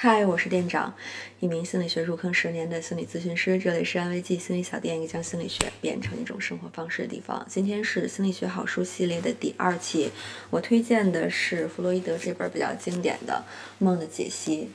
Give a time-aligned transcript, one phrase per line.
[0.00, 0.94] 嗨，我是店长，
[1.40, 3.58] 一名心理学入坑十年的心理咨询师。
[3.58, 7.44] 这里是安慰剂心理小店，一个将心理学变成一种生活方式的地方。
[7.48, 10.12] 今天是心理学好书系列的第二期，
[10.50, 13.42] 我推荐的是弗洛伊德这本比较经典的
[13.84, 14.70] 《梦的解析》，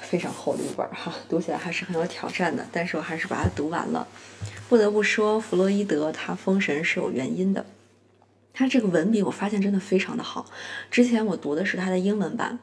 [0.00, 4.06] 非常厚的一本哈，读起来还是很有挑战的，但是我还是把它读完了。
[4.68, 7.66] 不得不说，弗洛伊德他封神是有原因的，
[8.54, 10.46] 他这个文笔我发现真的非常的好。
[10.88, 12.60] 之前我读的是他的英文版。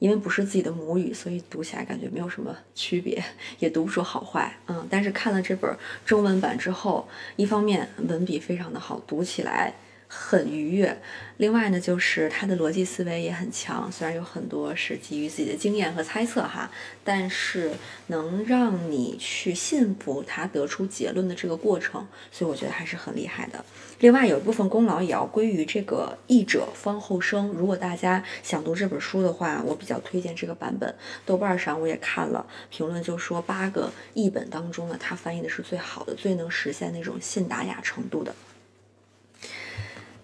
[0.00, 3.22] 因为不是自己的母语，所以读起来感觉没有什么区别，
[3.60, 4.52] 也读不出好坏。
[4.66, 5.72] 嗯，但是看了这本
[6.04, 9.72] 中文版之后，一方面文笔非常的好，读起来。
[10.12, 11.00] 很愉悦，
[11.36, 16.68] 另外呢，就是他的逻辑思维也很强，虽然有很多是基于自己的经验和猜测哈，
[17.04, 17.70] 但是
[18.08, 23.64] 能让你去信服他得出结论的这个过程，所以我觉得还是很厉害的。
[24.00, 27.46] 另外有一部分功劳也要归于这个译者方后生。
[27.48, 30.92] 如果大家想读这本书的话，我比较推荐这个版本。
[31.24, 38.34] 豆瓣上我也看了评论，就说八个译本当中呢，他翻译的是最好的，最能实现那种信达雅程度的。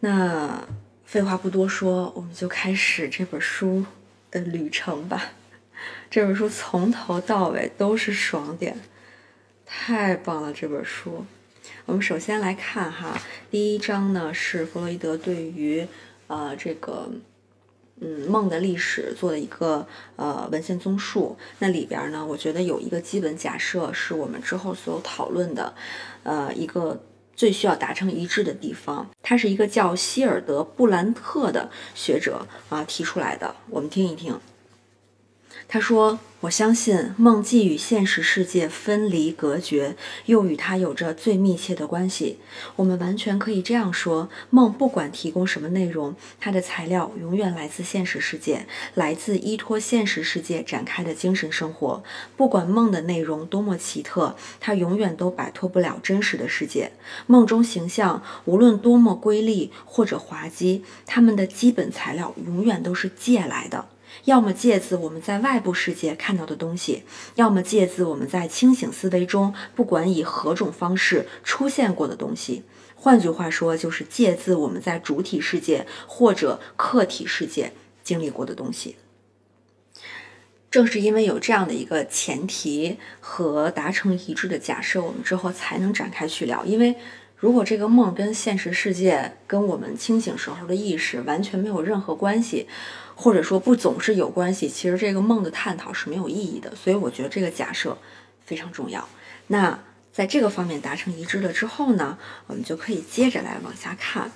[0.00, 0.62] 那
[1.04, 3.84] 废话不多说，我们就开始这本书
[4.30, 5.32] 的旅程吧。
[6.10, 8.78] 这本书从头到尾都是爽点，
[9.64, 10.52] 太棒了！
[10.52, 11.24] 这本书，
[11.86, 15.86] 我们首先来看哈，第一章呢是弗洛伊德对于
[16.26, 17.10] 呃这个
[18.00, 21.36] 嗯梦的历史做的一个呃文献综述。
[21.58, 25.74] 那里边呢，我觉得有一个基本假设是我们之后所有讨论的
[26.22, 27.00] 呃一个。
[27.36, 34.40] 最需要达成一致的地方，他是一个叫希尔德·布兰特的学者啊提出来的，我们听一听。
[35.68, 36.18] 他说。
[36.40, 42.38] 我相信梦既与现实世界分离隔绝，又与它有着最密切的关系。
[42.76, 52.04] 我们完全可以这样说：梦不管提供什么内容，它的材料永远来自现实世界，来自依托现实世界展开的精神生活。
[52.36, 56.92] 不管梦的内容多么奇特，它永远都摆脱不了真实的世界。
[57.26, 63.86] 梦中形象无论多么瑰丽或者滑稽，它们的基本材料永远都是借来的。
[64.26, 67.04] 要么借自我们在外部世界看到的东西，
[67.36, 72.64] 要么借自我们在清醒思维中不管以何种方式出现过的东西。
[72.96, 77.72] 换句话说，就是借自我们在主体世界或者客体世界
[78.02, 78.96] 经历过的东西。
[80.72, 86.64] 正是因为有这样的一个前提和达成一致的假设，我们之后才能展开去聊。
[86.64, 86.96] 因为
[87.36, 92.66] 如果这个梦跟现实世界、跟我们清醒时候的意识完全没有任何关系。
[93.18, 97.96] 或者说不总是有关系，其实这个梦的探讨是没有意义的，所以我觉得这个假设
[98.44, 99.08] 非常重要。
[99.48, 99.82] 那
[100.12, 104.30] 在这个方面达成一致了之后呢，我们就可以接着来往下看。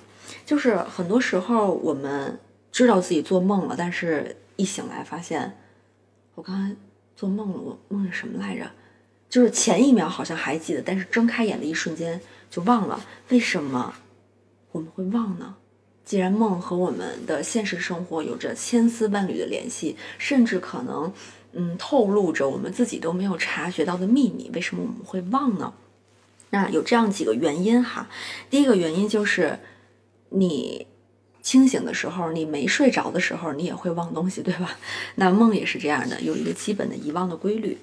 [0.45, 2.39] 就是很多时候我们
[2.71, 5.57] 知道自己做梦了，但是一醒来发现
[6.35, 6.75] 我刚才
[7.15, 8.71] 做梦了，我梦见什么来着？
[9.29, 12.19] 就是前一秒好像还记得，但是睁开眼的一瞬间
[12.49, 12.99] 就忘了。
[13.29, 13.93] 为什么
[14.71, 15.55] 我们会忘呢？
[16.03, 21.13] 既然梦和我们的现实生活有着千丝万缕的联系，甚至可能，
[21.53, 25.73] 嗯，透露着我们自己都没有察觉到的秘密，为什么我们会忘呢？
[26.49, 28.09] 那有这样几个原因哈。
[28.49, 29.59] 第一个原因就是，
[30.29, 30.85] 你
[31.41, 34.77] 清醒的时候，你没睡着的时候，你也会忘东西，对吧？
[35.15, 37.77] 那梦也是这样的，有一个基本的遗忘的规律。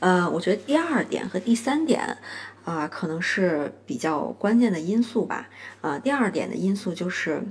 [0.00, 2.18] 呃，我觉得第二点和第三点。
[2.66, 5.48] 啊，可能是比较关键的因素吧。
[5.80, 7.44] 啊，第二点的因素就是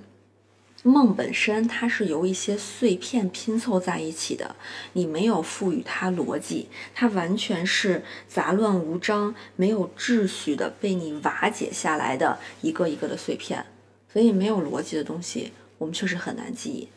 [0.84, 4.58] 梦本身它是由一些碎片拼凑在一起的，
[4.92, 13.66] 你没有赋予它逻辑，它完全是杂乱无章、没有秩序的被你瓦解下来的一个一个的碎片，
[14.12, 16.90] 所以没有逻辑的东西我们确实很难记忆。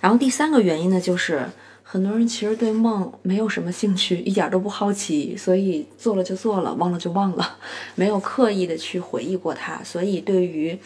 [0.00, 1.50] 然后第三个原因呢，就是。
[1.90, 7.56] 很多人其实对梦没有什么兴趣，一点都不好奇，所以做了就做了，忘了就忘了，
[7.94, 10.78] 没有刻意的去回忆过它，所以对于，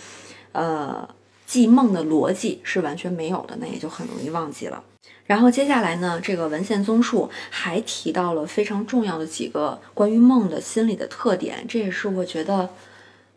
[0.52, 1.08] 呃，
[1.44, 4.80] 记梦的逻辑是完全没有的，那也就很容易忘记了。
[5.26, 12.70] 然后接下来呢，这个文献综述还提到了非常重要的几个关于梦的心理的特点，这也是我觉得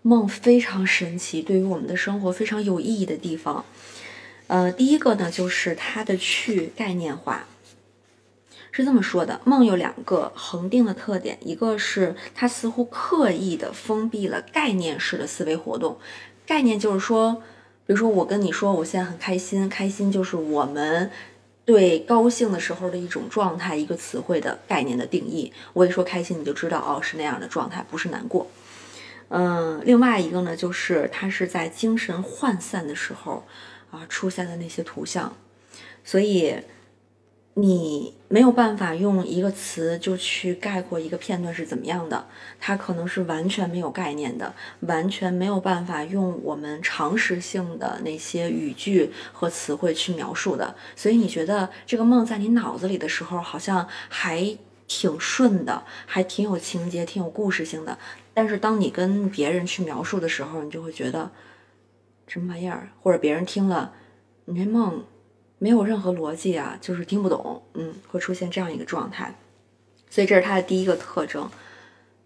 [0.03, 3.65] 梦非常神奇，对于我们的生活非常有意义的地方。
[4.45, 7.47] 呃，第一个呢，就是它的去概念化。
[8.75, 15.97] 是这么说的，梦有两个恒定的特点，一个是它似乎刻意的封闭了概念式的思维活动。
[16.45, 17.41] 概念就是说，
[17.85, 21.09] 比如说我跟你说我现在很开心，开心就是我们
[21.63, 25.53] 对高兴的时候的一种状态，一个词汇的概念的定义。
[25.71, 28.45] 我一说开心，你就知道哦是那样的状态，不是难过。
[29.29, 33.45] 嗯，另外一个呢，就是它是在精神涣散的时候
[33.91, 35.33] 啊出现的那些图像，
[36.03, 36.55] 所以。
[37.57, 42.27] 你没有办法用一个词就去概括一个片段是怎么样的，
[42.59, 50.75] 它可能是完全没有概念的，完全没有办法用我们常识性的那些语句和词汇去描述的。
[50.97, 57.97] 所以你觉得这个梦在你脑子里的时候，好像还挺顺的，还挺有情节、挺有故事性的。
[58.33, 61.31] 但是当你跟别人去描述的时候，你就会觉得
[62.27, 63.93] 什么玩意儿，或者别人听了
[64.43, 65.05] 你这梦。
[65.65, 69.33] 没有任何逻辑啊，就是听不懂，嗯，会出现这样一个状态，
[70.11, 71.49] 所以这是它的第一个特征，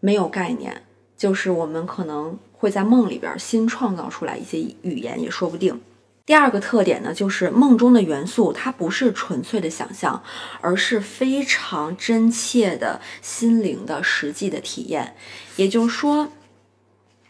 [0.01, 0.83] 没有概念，
[1.15, 5.80] 就是我们可能会在梦里边新创造出来一些语言也说不定。
[6.25, 10.21] 第二个特点呢，就是梦中的元素它不是纯粹的想象，
[10.59, 15.15] 而是非常真切的心灵的实际的体验，
[15.56, 16.27] 也就是说。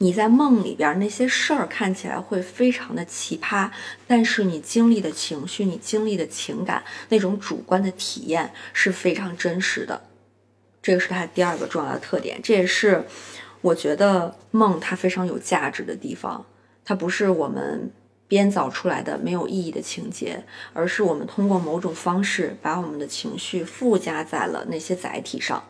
[0.01, 3.69] 你在梦里边那些事儿看起来会非常的奇葩，
[4.07, 10.01] 但是你经历的情绪、你经历的情感，那种主观的体验是非常真实的。
[10.81, 13.05] 这个是它第二个重要的特点，这也是
[13.59, 16.45] 我觉得梦它非常有价值的地方。
[16.85, 17.91] 它不是我们
[18.29, 25.61] 编造出来的没有意义的情节，而是我们通过某种方式把我们的情绪附加在了那些载体上，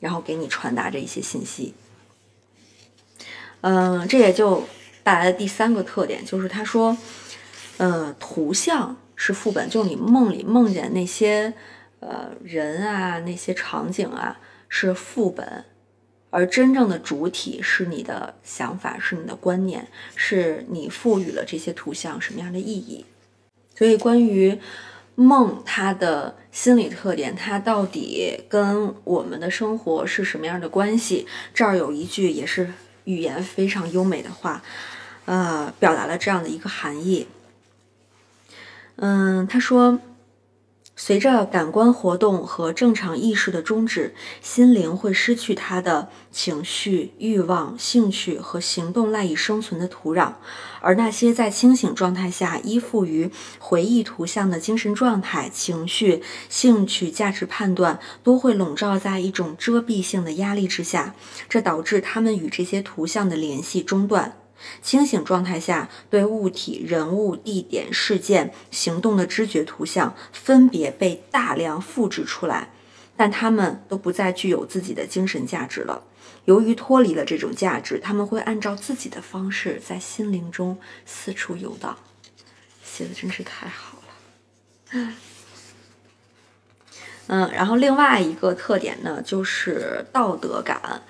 [0.00, 1.72] 然后给你传达着一些信息。
[3.62, 4.64] 嗯，这也就
[5.02, 6.96] 带来的第三个特点，就是他说，
[7.76, 11.52] 呃，图像是副本，就你梦里梦见那些
[12.00, 15.64] 呃人啊，那些场景啊是副本，
[16.30, 19.86] 而真正的主体是你的想法，是你的观念，
[20.16, 23.04] 是你赋予了这些图像什么样的意义。
[23.76, 24.58] 所以，关于
[25.14, 31.26] 梦它的心理特点，它到底跟我们的生活是什么样的关系？
[31.52, 32.72] 这儿有一句也是。
[33.10, 34.62] 语言非常优美的话，
[35.24, 37.26] 呃，表达了这样的一个含义。
[38.96, 39.98] 嗯，他说，
[41.02, 50.34] 随着感官活动和正常意识的终止，心灵会失去它的情绪、欲望、兴趣和行动赖以生存的土壤，
[50.82, 61.14] 而那些在清醒状态下依附于回忆图像的精神状态、情绪、兴趣、价值判断，都会笼罩在一种遮蔽性的压力之下，
[61.48, 64.39] 这导致他们与这些图像的联系中断。
[64.82, 72.70] 清醒状态下，对物体、人物、地点、事件、行动的知觉图像分别被大量复制出来，
[73.16, 76.02] 但它们都不再具有自己的精神价值了。
[76.46, 81.96] 由于脱离了这种价值，他们会按照自己的方式在心灵中四处游荡。
[82.82, 85.12] 写的真是太好了。
[87.28, 91.02] 嗯，然后另外一个特点呢，就是道德感。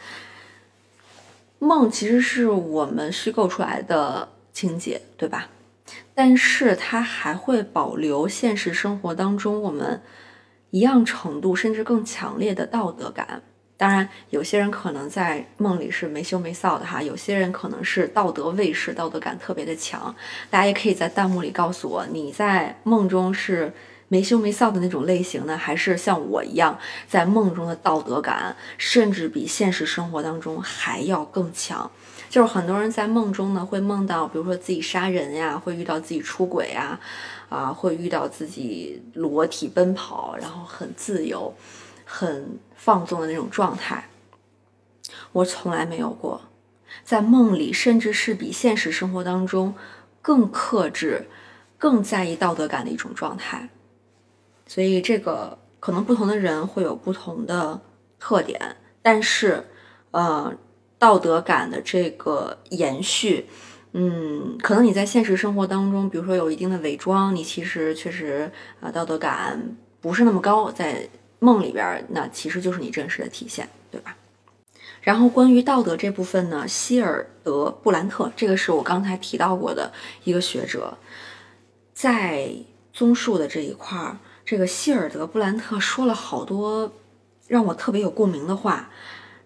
[1.60, 5.48] 梦其实是我们虚构出来的情节，对吧？
[6.14, 10.02] 但是它还会保留现实生活当中我们
[10.70, 13.42] 一样程度甚至更强烈的道德感。
[13.76, 20.14] 当然，有些人可能在梦里是没羞没臊的哈，有些人可能是道德卫士，道德感特别的强。
[20.50, 23.72] 大家也可以在弹幕里告诉我，你在梦中是。
[24.10, 26.76] 没羞没臊的那种类型呢，还是像我一样，
[27.08, 31.88] 在梦中的道德感，甚至比现实生活当中还要更强。
[32.28, 36.98] 就是很多人在梦中呢，会梦到，比如说自己杀人呀，会遇到自己出轨呀，
[37.48, 41.54] 啊，会遇到自己裸体奔跑，然后很自由、
[42.04, 44.08] 很放纵的那种状态。
[45.30, 46.40] 我从来没有过，
[47.04, 49.72] 在梦里，甚至是比现实生活当中
[50.20, 51.28] 更克制、
[51.78, 53.68] 更在意道德感的一种状态。
[54.70, 57.80] 所以这个可能不同的人会有不同的
[58.20, 59.64] 特点，但是，
[60.12, 60.54] 呃，
[60.96, 63.46] 道德感的这个延续，
[63.94, 68.48] 嗯，可能你在现实生活当中，比如说有一定的伪装，你其实确实
[68.80, 71.08] 啊道德感不是那么高，在
[71.40, 74.16] 梦里边，那其实就是你真实的体现，对吧？
[75.00, 80.96] 然后关于道德这部分呢，希尔德布兰特，这个是我刚才提到过的一个学者，
[81.92, 82.48] 在
[82.92, 84.16] 综述的这一块儿。
[84.50, 86.92] 这个希尔德布兰特说了好多
[87.46, 88.90] 让我特别有共鸣的话，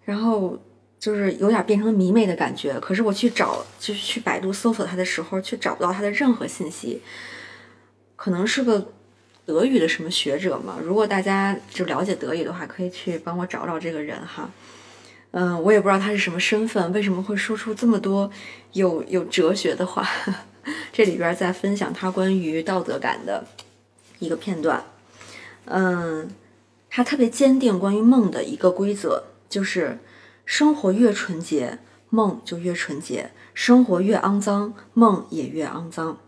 [0.03, 0.59] 然后
[0.99, 2.81] 就是有点变成迷妹的感觉。
[2.81, 7.03] 可是我去找，就是去百度搜索他的时候，却找不到他的任何信息。
[8.17, 8.93] 可能是个
[9.45, 10.79] 德语的什么学者嘛？
[10.83, 14.51] 如果大家就了解德语的话，可以去帮我找找这个人哈。
[15.33, 18.31] 嗯，我也不知道他是什么身份，为什么会说出这么多
[18.73, 20.09] 有有哲学的话。
[20.95, 23.47] 这里边在分享他关于道德感的
[24.19, 24.83] 一个片段。
[25.67, 26.31] 嗯，
[26.91, 29.99] 他特别坚定关于梦的一个规则，就是
[30.45, 31.79] 生活越纯洁，
[32.11, 36.19] 梦就越纯洁；生活越肮脏，梦也越肮脏。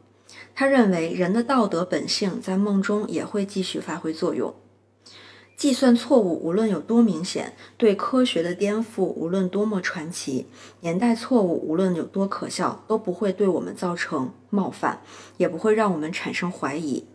[0.54, 4.54] 他认为人的道德本性在梦中也会继续发挥作用。
[5.56, 10.46] 计算错误无论有多明显，对科学的颠覆无论多么传奇，
[10.80, 15.00] 年代错误无论有多可笑，都不会对我们造成冒犯，
[15.38, 17.06] 也不会让我们产生怀疑。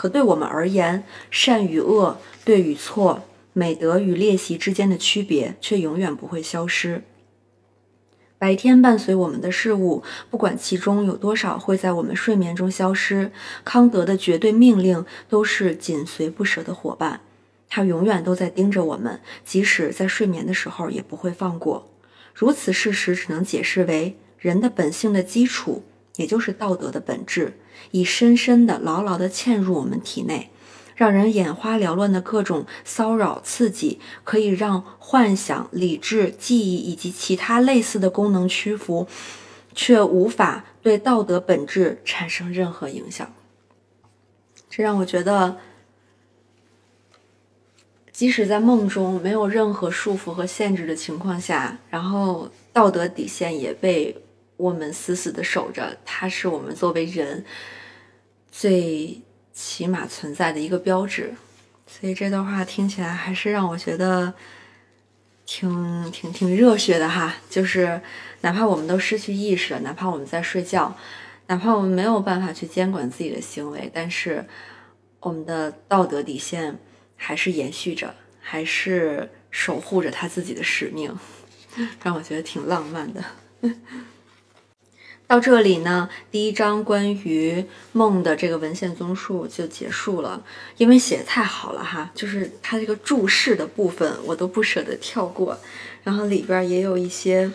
[0.00, 7.02] 可对我们而言，善与恶、对与错、美德与劣习之间的区别却永远不会消失。
[8.38, 13.30] 白天伴随我们的事物，不管其中有多少会在我们睡眠中消失，
[13.62, 17.20] 康德的绝对命令都是紧随不舍的伙伴。
[17.68, 21.90] 他永远都在盯着我们，即使在睡眠的时候也不会放过。
[22.32, 25.84] 如此事实只能解释为人的本性的基础，
[26.16, 27.52] 也就是道德的本质，
[27.90, 30.50] 已深深的、牢牢的嵌入我们体内，
[30.94, 39.06] 让人眼花缭乱的各种骚扰刺激，可以让幻想、理智、记忆以及其他类似的功能屈服，
[39.74, 43.32] 却无法对道德本质产生任何影响。
[44.68, 45.58] 这让我觉得。
[48.12, 54.14] 即使在梦中没有任何束缚和限制的情况下，然后道德底线也被
[54.58, 57.42] 我们死死的守着，它是我们作为人
[58.50, 59.20] 最
[59.52, 61.34] 起码存在的一个标志。
[61.86, 64.32] 所以这段话听起来还是让我觉得
[65.44, 67.36] 挺挺挺热血的哈。
[67.48, 68.00] 就是
[68.40, 70.96] 哪怕我们都失去意识了，哪怕我们在睡觉，
[71.48, 74.46] 哪怕我们没有办法去监管自己的行为，但是
[75.20, 76.78] 我们的道德底线。
[77.22, 81.14] 还是延续着，还是守护着他自己的使命，
[82.02, 83.22] 让我觉得挺浪漫的。
[85.30, 90.42] 到这里呢，第一章关于梦的这个文献综述就结束了。
[90.76, 95.56] 因为写的太好了哈，就是它这个注释的部分我都不舍得跳过，
[96.02, 97.48] 然后里边也有一些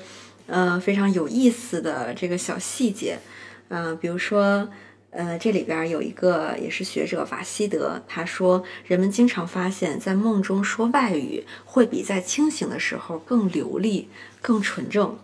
[0.47, 3.19] 呃非常有意思的这个小细节，
[3.67, 4.69] 嗯，比如说。
[5.17, 14.09] 呃，这里边有一个也是学者法西德，他说，人们经常发现，在梦中说外语会比在清醒的时候更流利、
[14.41, 15.17] 更纯正。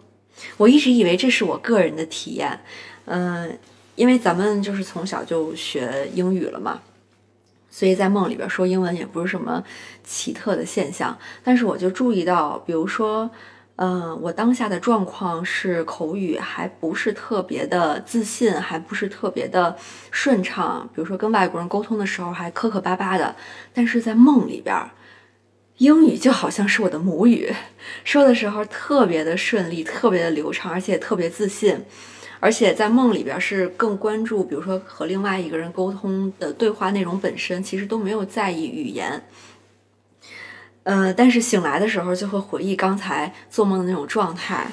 [0.57, 2.59] 我一直以为这是我个人的体验，
[3.05, 3.57] 嗯，
[3.95, 6.81] 因为咱们就是从小就学英语了嘛，
[7.69, 9.63] 所以在梦里边说英文也不是什么
[10.03, 11.17] 奇特的现象。
[11.43, 13.29] 但是我就注意到，比如说。
[13.77, 19.75] 嗯，我当下的状况是口语还不是特别的自信，还不是特别的
[20.11, 20.87] 顺畅。
[20.93, 23.35] 比如说跟外国人沟通的时候还磕磕巴巴的，
[23.73, 24.77] 但是在梦里边，
[25.81, 27.51] 英语就好像是我的母语，
[28.03, 31.83] 说的时候特别的顺利，特别的流畅，而且特别自信。
[32.39, 39.23] 而且在梦里边是更关注，比如说和另外一个人沟通的对话内容本身，其实都没有在意语言。
[40.83, 44.71] 呃，但是醒来的时候就会回忆刚才做梦的那种状态，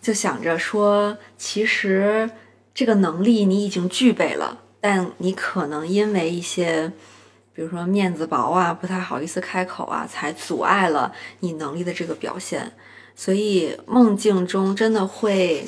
[0.00, 2.30] 就想着说，其实
[2.72, 6.92] 这个能力你已经具备了，但你可能因为一些，
[7.54, 12.72] 比如说面子薄啊，不太好意思开口啊，才阻碍了你能力的这个表现。
[13.14, 15.66] 所以梦境中真的会，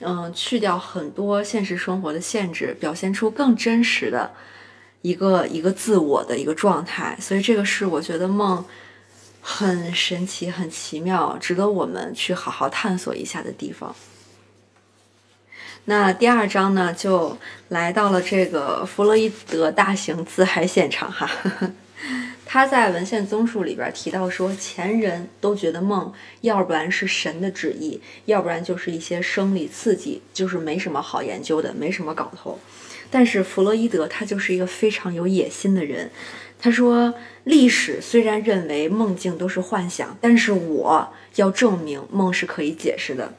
[0.00, 4.32] 嗯，去掉很多现实生活的限制，表现出更真实的
[5.00, 7.16] 一个一个自我的一个状态。
[7.20, 8.64] 所以这个是我觉得梦。
[9.44, 13.92] 很神奇，很奇妙，值得我们去好好探索一下的地方。
[15.86, 17.36] 那第二章呢，就
[17.68, 21.28] 来到了这个弗洛伊德大型自嗨现场哈。
[22.46, 26.12] 他在文献综述里边提到说，前人都觉得梦
[26.42, 32.60] 要不然是神的旨意，要不然就是一些生理刺激，就是没什么好研究的，没什么搞头。
[33.10, 36.10] 但是弗洛伊德他就是一个非常有野心的人。
[36.60, 37.12] 他说
[37.42, 43.34] ：“历史虽然认为梦境都是幻想，但是我要证明梦是可以解释的。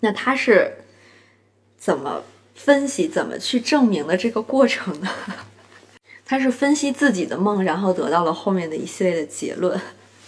[0.00, 0.78] 那他是
[1.84, 2.22] 怎么
[2.54, 5.08] 分析、怎么去证明的这个过程呢？
[6.24, 9.78] 他是分析自己的梦，然后得到了后面的一系列的结论。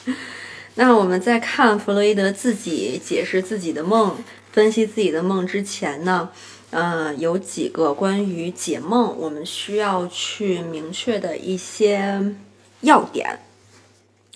[0.76, 4.18] 那我们在看弗洛伊德自己解释自己的梦、
[4.52, 6.28] 分析自己的梦之前呢？”
[6.72, 12.34] 嗯，有几个关于解梦，我们需要去明确的一些
[12.80, 13.38] 要点。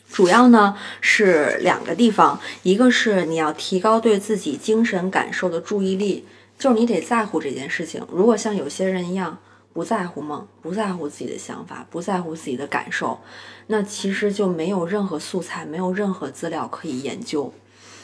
[0.08, 6.24] 主要呢是两个地方，一个是你要提高对自己精神感受的注意力，
[6.60, 8.06] 就是你得在乎这件事情。
[8.12, 9.36] 如果像有些人一样
[9.72, 13.18] 不在乎梦，不在乎自己的想法，不在乎自己的感受，
[13.66, 17.52] 那其实就没有任何素材，没有任何资料可以研究。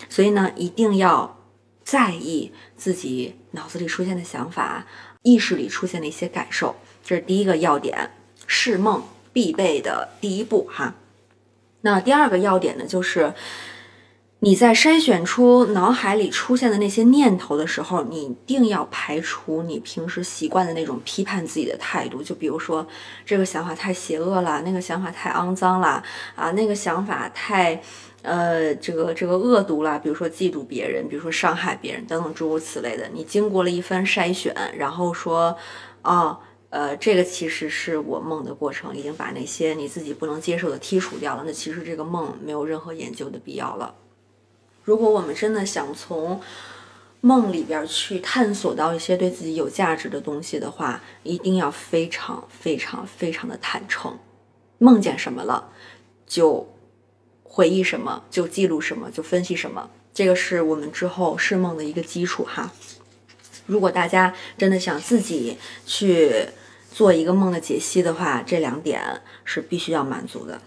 [0.08, 1.36] 所以呢，一定要。
[1.86, 4.84] 在意自己脑子里出现的想法，
[5.22, 8.10] 意识里出现的一些感受，这是第一个要点，
[8.48, 10.96] 是梦必备的第一步哈。
[11.82, 13.32] 那第二个要点呢，就是
[14.46, 22.22] 你在筛选出脑海里出现的那些念头的时候，你一定要排除你平时习惯的那种批判自己的态度。
[22.22, 22.86] 就比如说，
[23.24, 26.00] 这个想法太邪恶了，那个想法太肮脏了，
[26.36, 27.82] 啊，那个想法太，
[28.22, 29.98] 呃，这个这个恶毒了。
[29.98, 33.08] 比如说嫉妒别人，比如说伤害别人等等诸如此类的。
[33.12, 35.56] 你经过了一番筛选，然后说，
[36.02, 36.38] 啊，
[36.70, 41.42] 呃，这个其实是我梦的过程，已经把那些你自己不能接受的剔除掉了。
[41.44, 43.92] 那其实这个梦没有任何研究的必要了。
[44.86, 46.40] 如果我们真的想从
[47.20, 54.16] 梦里边去探索到一些对自己有价值的东西的话，一定要非常非常非常的坦诚。
[54.78, 55.72] 梦见什么了，
[56.24, 56.72] 就
[57.42, 59.90] 回忆什么，就记录什么，就分析什么。
[60.14, 62.72] 这个是我们之后释梦的一个基础哈。
[63.66, 66.46] 如果大家真的想自己去
[66.92, 70.62] 做一个梦的解析的话，这两点是必须要满足的。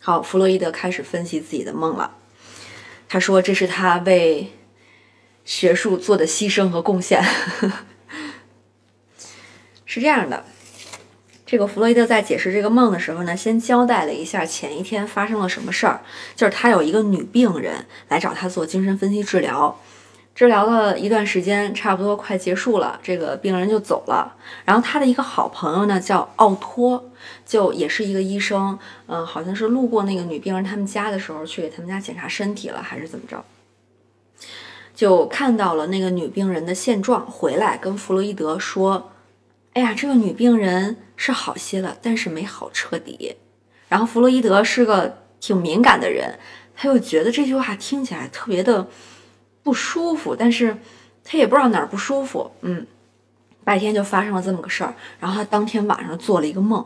[0.00, 2.17] 好，弗洛伊德开始分析自己的梦了。
[3.08, 4.52] 他说：“这是他为
[5.44, 7.24] 学术做的牺牲和贡献。”
[9.86, 10.44] 是这样的，
[11.46, 16.02] 这个弗洛伊德在解释这个梦的时候呢，先交代了一下前一天发生了什么事儿。
[16.36, 19.80] 就是他有一个女病人来找他做精神分析治疗。
[20.34, 24.36] 治疗了一段时间，差不多快结束了，这个病人就走了。
[24.64, 27.07] 然后他的一个好朋友呢，叫奥托，
[27.46, 33.44] 就也是一个医生，嗯，好像是路过那个女病人他们家的时候，去给他们家检查身体了，还是怎么着，
[34.94, 39.12] 就看到了那个女病人的现状，回来跟弗洛伊德说
[39.74, 43.36] ：“哎呀，这个女病人是好些了，但是没好彻底。”
[43.88, 46.38] 然后弗洛伊德是个挺敏感的人，
[46.76, 48.88] 他又觉得这句话听起来特别的。
[49.60, 50.78] 不舒服，但是
[51.22, 52.52] 他也不知道哪儿不舒服。
[52.62, 52.86] 嗯，
[53.68, 56.82] 白天就发生了这么个事儿，然后他当天晚上做了一个梦，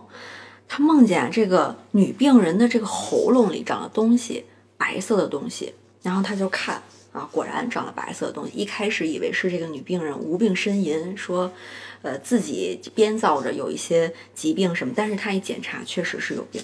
[0.67, 4.45] 他梦见这个女病人的这个喉咙里长了东西，
[4.77, 5.73] 白色的东西。
[6.03, 8.59] 然后他就看啊，果然长了白色的东西。
[8.59, 11.53] 一开始以为是这个女病人无病呻吟，说
[12.03, 16.61] 呃自己编造着有一些疾病什么，但是他一检查确实是有病。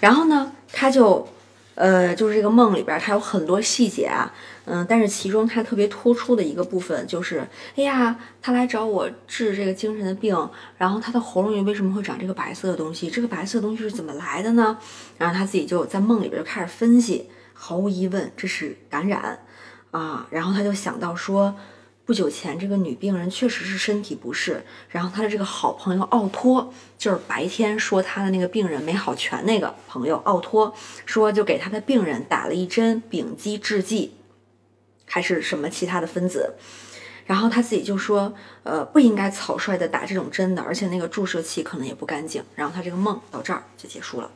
[0.00, 1.28] 然后呢，他就。
[1.76, 4.32] 呃，就是这个梦里边，它有很多细节啊，
[4.64, 10.34] 嗯，但是其中它特别突出的一个部分就是，哎呀，他来找我治这个精神的病，
[10.78, 13.08] 然后他的喉咙里为什么会长这个白色的东西？
[13.08, 14.78] 这个白色的东西是怎么来的呢？
[15.18, 19.38] 然后他自己就在梦里边就开始分析，毫无疑问这是感染
[19.90, 21.54] 啊，然后他就想到说。
[22.06, 30.72] 不久前，这个女病人确实是身体不适，然后她的这个好朋友奥托，就是白天说她的那个病人没好全那个朋友奥托，
[31.04, 34.14] 说就给她的病人打了一针丙基制剂，
[35.04, 36.54] 还是什么其他的分子，
[37.26, 42.44] 然后他自己就说，呃，不应该草率的打这种针的，而且那个注射器可能也不干净。
[42.54, 44.30] 然后他这个梦到这儿就结束了。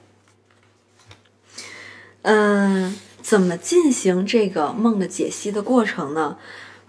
[2.22, 6.36] 嗯，怎么进行这个梦的解析的过程呢？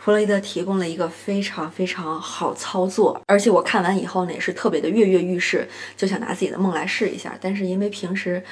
[0.04, 7.38] 弗洛伊德提供了一个非常非常好操作，而且我看完以后呢，也是特别的跃跃欲试，就想拿自己的梦来试一下。
[7.40, 8.44] 但是因为平时，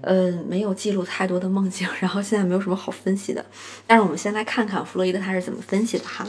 [0.00, 3.46] 呃，没有记录太多的梦境， 然后现在没有什么好分析的。
[3.86, 6.26] 但是我们先来看看弗洛伊德他是怎么分析的哈。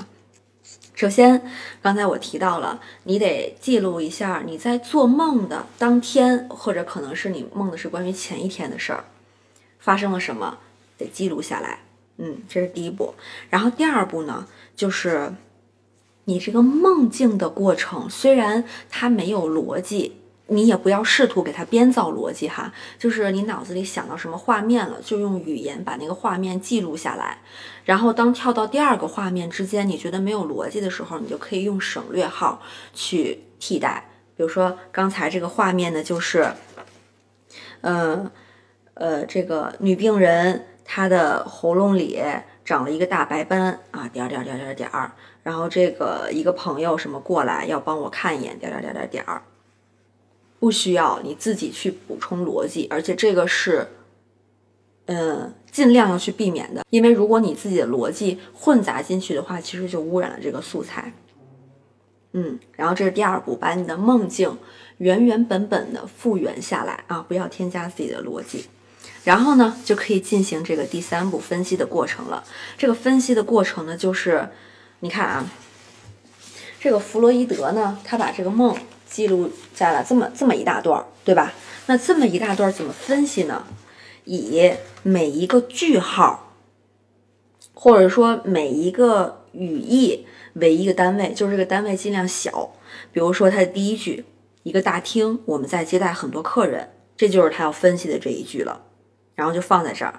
[0.93, 1.41] 首先，
[1.81, 9.05] 刚才我提到了，你得记录一下你在做梦的当天，或者可能是你梦的是关于前一天的事儿，
[9.79, 10.59] 发生了什么，
[10.99, 11.79] 得记录下来。
[12.23, 13.15] 嗯，这是第一步，
[13.49, 15.33] 然后第二步呢，就是
[16.25, 27.39] 你这个梦境的过程，虽然它没有逻辑，你也不要试图给它编造逻辑哈，就是你脑子里想到什么画面了，就用语言把那个画面记录下来，
[27.85, 32.61] 然后当跳到第二个画面之间，你觉得没有逻辑的时候，你就可以用省略号
[32.93, 36.53] 去替代，比如说刚才这个画面呢，就是，
[37.81, 38.29] 嗯，
[38.93, 40.67] 呃，这个女病人。
[40.93, 42.19] 他的喉咙里
[42.65, 45.13] 长了一个大白斑啊，点点点点点儿。
[45.41, 49.41] 然后这个一个朋友什么过来要帮我看一眼，点点点点点儿。
[50.59, 53.87] 不需要你自己去补充逻辑，而且这个是，
[55.05, 61.13] 嗯，尽量要去避免的，因为如果你自己的逻辑混杂进去的话，其实就污染了这个素材。
[62.33, 64.57] 嗯，然后这是第二步，把你的梦境
[64.97, 68.65] 原原本本的复原下来啊，不要添加自己的逻辑。
[69.23, 72.43] 然后呢，就可以进行这个第三步分析的过程了。
[72.77, 74.49] 这个分析的过程呢，就是
[75.01, 75.45] 你看啊，
[76.79, 78.75] 这个弗洛伊德呢，他把这个梦
[79.07, 81.53] 记录在了这么这么一大段，对吧？
[81.85, 83.65] 那这么一大段怎么分析呢？
[84.25, 84.71] 以
[85.03, 86.53] 每一个句号，
[87.73, 92.73] 或者说每一个语义为一个单位，就是这个单位尽量小。
[93.11, 94.25] 比如说他的第一句，
[94.63, 98.81] 一个大厅，我们在接待很多客人，这就是他要分析的这一句了。
[99.41, 100.13] 然后就放在这儿，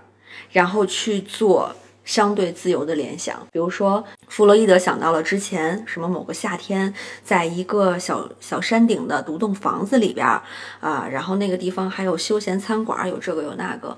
[0.50, 1.72] 然后去做
[2.04, 3.46] 相对自由的联想。
[3.52, 10.26] 比如说，弗洛伊德想到了之前什么某个夏天，在一个小小山顶的独栋房子里边
[10.80, 13.96] 啊，然后那个地方还有休闲餐馆，有这个有那个。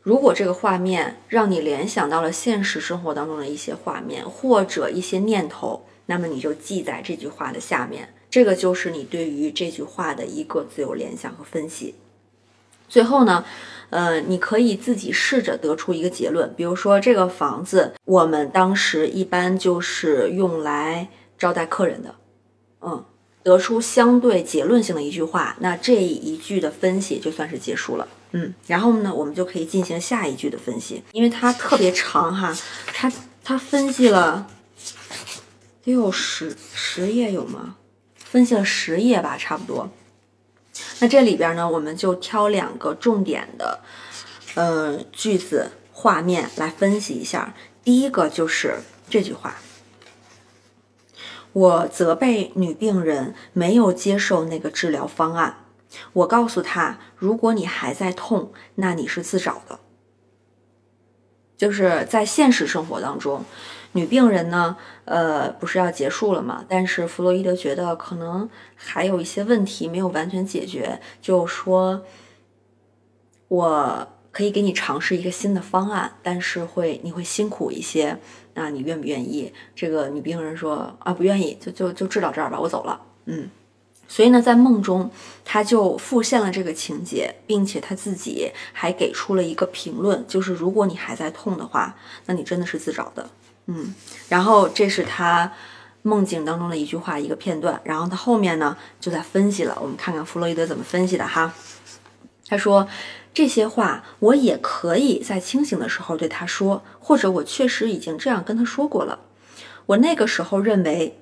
[0.00, 8.14] 如果这个画面让你联想到了现实生活当中的一些画面或者一些念头，那么你就记在这句话的下面。
[8.30, 11.96] 这个就是你对于这句话的一个自由联想和分析。
[12.88, 13.44] 最后呢，
[13.90, 22.14] 呃，你可以自己试着得出一个结论，比如说这个房子我们当时一般就是用来招待客人的，
[22.80, 23.04] 嗯，
[23.42, 28.06] 得出相对结论性的一句话，那这一句的分析就算是结束了。
[28.32, 34.46] 嗯，然后呢，我们就可以进行下一句的分析，因为它特别长哈，它它分析了
[35.82, 37.74] 得有十十页有吗？
[38.16, 39.90] 分析了十页吧，差不多。
[41.00, 43.80] 那这里边呢，我们就挑两个重点的，
[44.54, 47.54] 呃，句子画面来分析一下。
[47.82, 49.56] 第一个就是这句话：
[51.52, 55.64] 我责备女病人没有接受那个治疗方案。
[56.12, 59.80] 我告诉她，如果你还在痛，那你是自找的。
[61.56, 63.44] 就是在现实生活当中，
[63.92, 64.76] 女病人呢，
[65.10, 66.64] 呃，不是要结束了吗？
[66.68, 72.04] 但是弗洛伊德觉得可能还有一些问题没有完全解决，就说
[73.48, 78.16] 我可以给你尝试一个新的方案，但是会你会辛苦一些。
[78.54, 79.52] 那你愿不愿意？
[79.74, 83.00] 这个女病人说啊，不愿意，就就就治到这儿吧，我走了。
[83.24, 83.50] 嗯。
[84.06, 85.10] 所以呢，在梦中，
[85.44, 91.96] 他就复现了这个情节，并且他自己还给出了一个评论，就是如果你还在痛的话，
[92.26, 93.28] 那你真的是自找的。
[93.70, 93.94] 嗯，
[94.28, 95.52] 然后这是他
[96.02, 97.80] 梦境当中的一句话，一个片段。
[97.84, 99.78] 然后他后面呢，就在分析了。
[99.80, 101.54] 我们看看弗洛伊德怎么分析的哈。
[102.48, 102.88] 他说
[103.32, 109.20] 这些话，我也可以在清醒的时候对他说，或者我确实已经这样跟他说过了。
[109.86, 111.16] 我那个时候认为。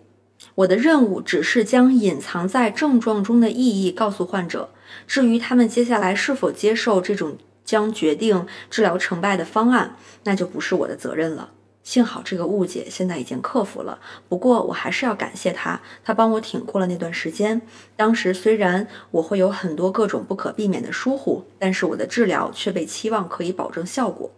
[0.54, 4.70] 我的任务只是将隐藏在症状中的意义告诉患者，
[5.04, 11.50] 至于他们接下来是否接受这种将决定治疗成败的方案，那就不是我的责任了。
[11.88, 13.98] 幸好这个误解现在已经克服了，
[14.28, 17.62] 不过我还是要感谢他，他帮我挺过了那段时间。
[17.96, 24.30] 当时虽然我会有很多各种不可避免的疏忽，但是我的治疗却被期望可以保证效果。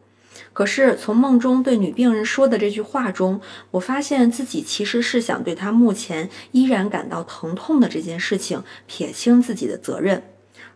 [0.53, 3.41] 可是从梦中对女病人说的这句话中，
[3.73, 10.23] 我发现自己其实是想对她目前依然感到疼痛的这件事情撇清自己的责任。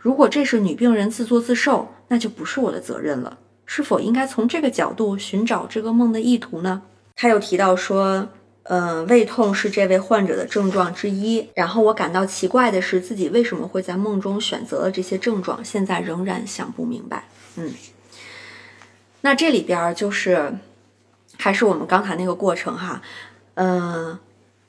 [0.01, 3.39] 如果这是女病人自作自受，那就不是我的责任了。
[3.67, 6.83] 是否应该从这个角度寻找这个梦的意图呢？
[7.17, 8.29] 他又提到说，
[8.65, 11.49] 呃，胃痛是这位患者的症状之一。
[11.55, 17.29] 然后我感到奇怪的是，自己为什么会在梦中选择了这些症状，现在仍然想不明白。
[17.57, 17.73] 嗯。
[19.21, 20.55] 那这里边就是，
[21.39, 23.01] 还是我们刚才那个过程哈，
[23.55, 24.19] 嗯，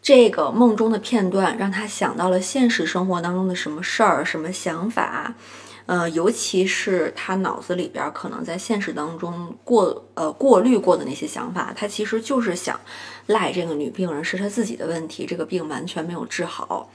[0.02, 5.34] 这个梦中的片段让他想到了现实生活当中的什么事儿、什么想法，
[5.86, 12.80] 呃，尤其是他脑子里边可能在现实当中过呃过滤过的那些想法，他其实就是想
[13.28, 16.90] 赖这个女病人是他自己的问题，这个病完全没有治好。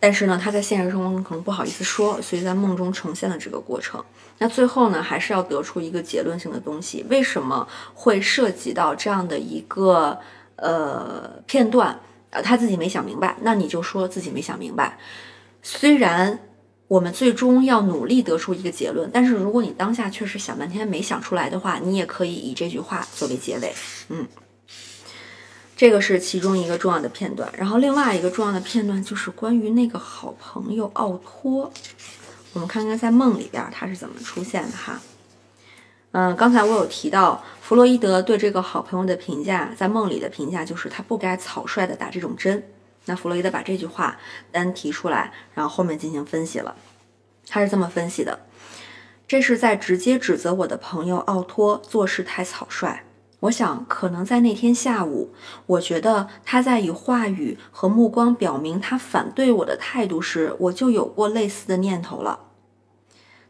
[0.00, 4.02] 但是呢，他在现实生活中可能不好意思说，所以在梦中呈现了这个过程。
[4.38, 10.18] 那最后呢，还是要得出一个结论性的东西：为什么会涉及到这样的一个
[10.56, 11.98] 呃片段？
[12.30, 14.98] 呃，他自己没想明白，那你就说自己没想明白。
[15.62, 16.38] 虽然
[16.86, 23.72] 我们最终要努力得出一个结论，但是如果你当下确实想半天没想出来的话，你也可以以这句话作为结尾。
[24.08, 24.26] 嗯。
[25.76, 31.72] 这个是其中一个重要的片段，然后另外一个重要的片段就是关于那个好朋友奥托。
[32.52, 35.00] 我们看看在梦里边他是怎么出现的哈。
[36.12, 42.62] 嗯，刚才我有提到弗洛伊德对这个好朋友的评价，在梦里的评价就是他不该草率的打这种针。
[43.06, 44.16] 那弗洛伊德把这句话
[44.50, 46.74] 单提出来，然后后面进行分析了。
[47.46, 48.40] 他是这么分析的：
[49.28, 53.04] 这是在直接指责我的朋友奥托做事太草率。
[53.40, 55.34] 我想，可能在那天下午，
[55.66, 62.40] 我觉得他在以话语和目光表明他反对我的态度时，我就有过类似的念头了。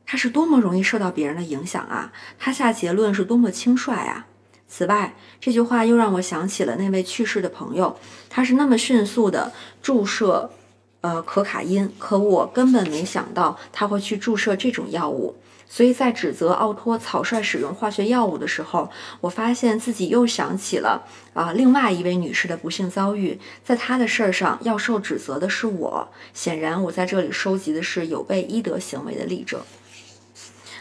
[0.04, 2.12] 他是多么容易受到别人的影响啊！
[2.38, 4.26] 他下结论是多么轻率啊！
[4.76, 7.96] 此外，这句话又让我想起了那位去世的朋友，
[8.28, 10.50] 他是那么迅速的注射，
[11.00, 15.36] 呃，可卡因，可我根本没想到他会去注射这种药物。
[15.68, 23.38] 所以在指责奥托草率使用化学药物的时候，我发现自己又想起了啊，另外一位女士的不幸遭遇。
[23.64, 26.08] 在她的事儿上，要受指责的是我。
[26.32, 29.60] 显然，我在这里收集的是有悖医德行为的例证。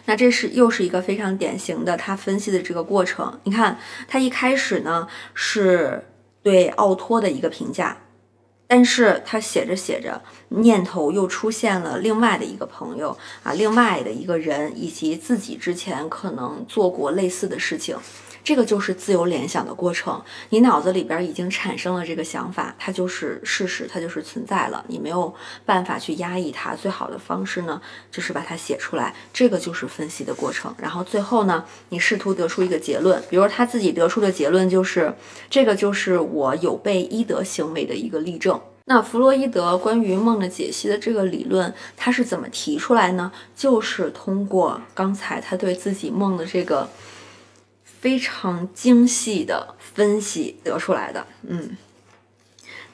[0.05, 3.39] 那这是又是一个非常典型的他分析的这个过程。
[3.43, 6.03] 你看，他一开始呢是
[6.41, 7.97] 对奥托的一个评价，
[8.67, 17.95] 但是他写着写着，念头又出现了另外的一个朋友啊，另外的一个人，以及自己之前可能做过类似的事情。
[18.43, 25.33] 这个就是自由联想的过程，你脑子里边已经产生了这个想法，它就是事实，它就是存在了，你没有
[25.65, 26.75] 办法去压抑它。
[26.75, 30.75] 最好的方式呢，就是把它写出来，这个就是分析的过程。
[30.77, 35.13] 然后最后呢，你试图得出一个结论，比如他自己得出的结论就是，
[35.49, 38.59] 这个就是我有悖伊德行为的一个例证。
[38.85, 43.31] 那弗洛伊德关于梦的解析的这个理论，他是怎么提出来呢？
[43.55, 46.89] 就是通过刚才他对自己梦的这个。
[48.03, 51.77] 非常精细的分析得出来的，嗯，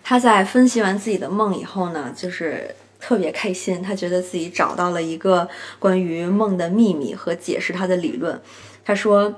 [0.03, 8.39] 他在分析完自己的梦以后呢，就是特别开心，他觉得自己找到了一个关于梦的秘密和解释他的理论。
[8.85, 9.33] 他说，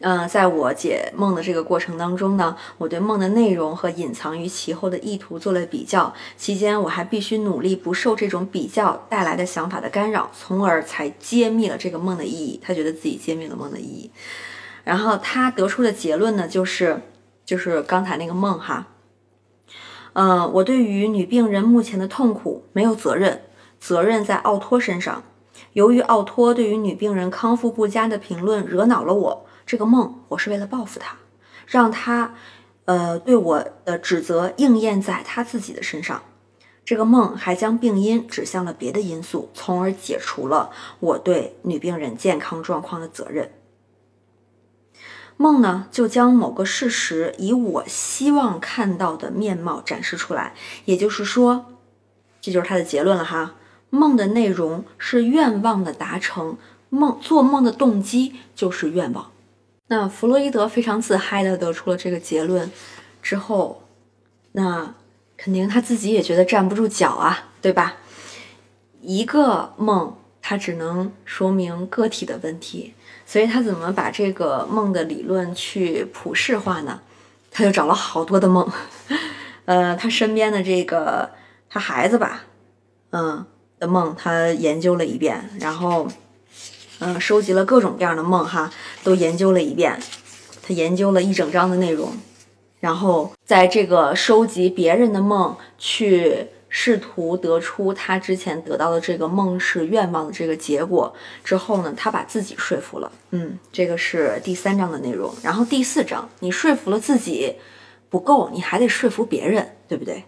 [0.00, 12.58] 嗯，在我解梦的这个过程当中呢，我对梦的内容和隐藏于其后的意图做了比较，期间我还必须努力不受这种比较带来的想法的干扰，从而才揭秘了这个梦的意义。
[12.64, 14.10] 他觉得自己揭秘了梦的意义。
[14.86, 17.02] 然后他得出的结论呢，就是，
[17.44, 18.86] 就是刚才那个梦哈，
[20.12, 23.42] 嗯，我对于女病人目前的痛苦没有责任，
[23.80, 25.24] 责任在奥托身上。
[25.72, 31.16] 由于奥托对于女病人康复不佳的评论惹恼了我，这个梦我是为了报复他，
[31.66, 32.34] 让他，
[32.84, 36.22] 呃，对我的指责应验在他自己的身上。
[36.84, 40.70] 这个梦还将病因指向了别的因素，从而解除了
[41.00, 43.50] 我对女病人健康状况的责任。
[45.36, 50.54] 梦呢，就将某个事实以我希望看到的面貌展示出来，
[50.86, 51.66] 也就是说，
[52.40, 53.54] 这就是他的结论了哈。
[53.90, 56.56] 梦的内容是愿望的达成，
[56.88, 59.30] 梦做梦的动机就是愿望。
[59.88, 62.70] 那弗洛伊德非常自嗨的得出了这个结论
[63.22, 63.84] 之后，
[64.52, 64.94] 那
[65.36, 67.96] 肯定他自己也觉得站不住脚啊，对吧？
[69.00, 72.94] 一个梦，它只能说明个体的问题。
[73.26, 77.00] 所以他怎么把这个梦的理论去普世化呢？
[77.50, 78.70] 他就找了好多的梦，
[79.66, 81.30] 呃，他身边的这个
[81.68, 82.44] 他孩子吧，
[83.10, 83.44] 嗯
[83.80, 86.06] 的梦，他研究了一遍，然后
[87.00, 88.70] 嗯收集了各种各样的梦哈，
[89.02, 90.00] 都研究了一遍，
[90.62, 92.16] 他研究了一整章的内容，
[92.78, 96.48] 然后在这个收集别人的梦去。
[96.78, 103.10] 试图得出他之前得到的这个梦是愿望的这个结果之后呢，他把自己说服了。
[103.30, 105.34] 嗯，这个是第三章的内容。
[105.42, 107.54] 然后第四章，你说服了自己
[108.10, 110.24] 不够，你还得说服别人，对不对？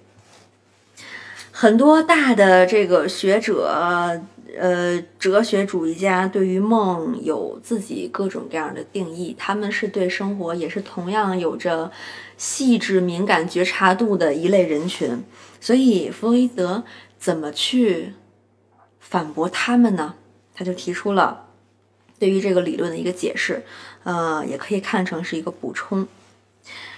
[1.53, 4.19] 很多大的这个学者，
[4.59, 11.93] 呃，哲学主义家对于梦有自己各种各样的定义，他们是对生活也是同样有着
[12.39, 15.23] 细致敏感觉察度的一类人群。
[15.61, 16.85] 所以弗洛伊德
[17.19, 18.15] 怎么去
[19.01, 20.15] 反驳他们呢？
[20.55, 21.47] 他就提出了
[22.19, 23.65] 对于这个理论的一个解释，
[24.03, 26.07] 呃，也可以看成是一个补充。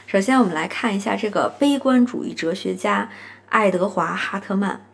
[0.07, 3.11] 首先，我们来看一下这个悲观主义哲学家
[3.49, 4.87] 爱德华·哈特曼，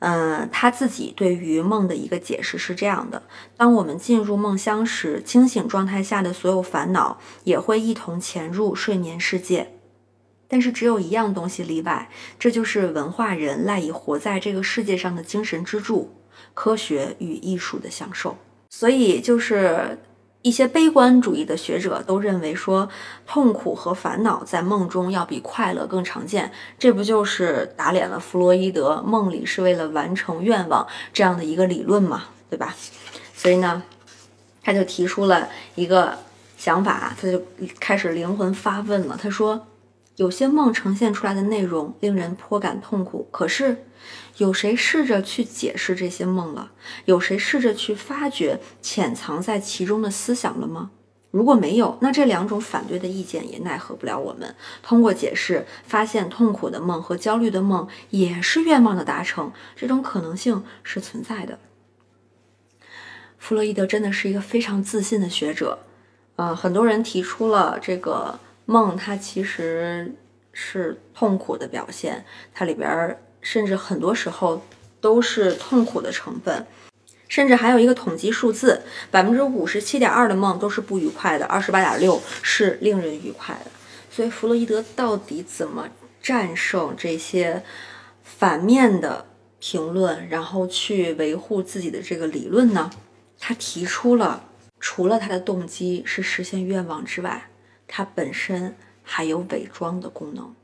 [0.00, 3.22] 嗯，他自己对于梦的一个解释是这样的：
[3.56, 9.77] 当我们进入梦乡时，清醒状态下的所有烦恼也会一同潜入睡眠世界。
[10.48, 12.08] 但是只有一样东西例外，
[12.38, 16.14] 这就是文化人赖以活在这个世界上的精神支柱——
[16.54, 18.38] 科学与艺术的享受。
[18.70, 19.98] 所以，就是
[20.40, 22.88] 一些悲观主义的学者都认为说，
[23.26, 26.50] 痛苦和烦恼在梦中要比快乐更常见。
[26.78, 32.24] 这不就是打脸了弗洛伊德“梦里是为了完成愿望”这样的一个理论嘛？
[32.48, 32.74] 对吧？
[33.34, 33.82] 所以呢，
[34.62, 36.16] 他就提出了一个
[36.56, 37.42] 想法，他就
[37.78, 39.18] 开始灵魂发问了。
[39.20, 39.66] 他说。
[40.18, 43.84] 有些梦呈现出来的内容令人颇感痛苦，可是
[44.38, 46.72] 有谁试着去解释这些梦了？
[47.04, 50.90] 有谁试着去发掘潜藏在其中的思想了吗？
[51.30, 54.56] 如果没有，那这两种反对的意见也奈何不了我们。
[54.82, 61.60] 通过解释，发现痛苦的梦和焦虑的梦也是愿望的达成，这种可能性是存在的。
[63.38, 65.78] 弗洛伊德真的是一个非常自信的学者，
[66.34, 68.40] 呃，很多人提出了这个。
[68.70, 70.14] 梦它其实
[70.52, 74.62] 是痛苦的表现，它里边甚至很多时候
[75.00, 76.66] 都是痛苦的成分，
[77.28, 83.70] 甚至还有一个统计数字，百分之五十七点二的梦都是不愉快的，二十八点六是令人愉快的。
[84.10, 85.88] 所以弗洛伊德到底怎么
[86.20, 87.62] 战胜这些
[88.22, 89.24] 反面的
[89.58, 92.90] 评论，然后去维护自己的这个理论呢？
[93.40, 94.44] 他提出了，
[94.78, 97.48] 除了他的动机是实现愿望之外，
[97.88, 100.54] 它本身还有伪装的功能。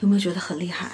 [0.00, 0.92] 有没有觉得很厉害？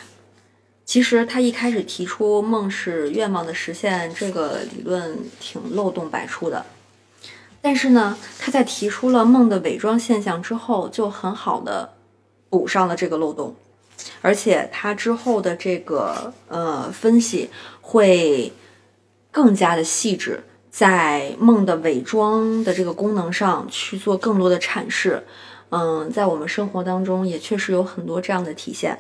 [0.85, 6.67] 其实他一开始提出梦是愿望的实现这个理论挺漏洞百出的，
[7.63, 11.95] 但是呢，他在提出了梦的伪装现象之后，就很好的
[12.51, 13.57] 补上了这个漏洞，
[14.21, 17.49] 而且他之后的这个呃分析
[17.81, 18.53] 会
[19.31, 25.23] 更加的细致，在梦的伪装的这个功能上去做更多的阐释。
[25.69, 28.99] 嗯，在我们生活当中也确实有很多这样的体现，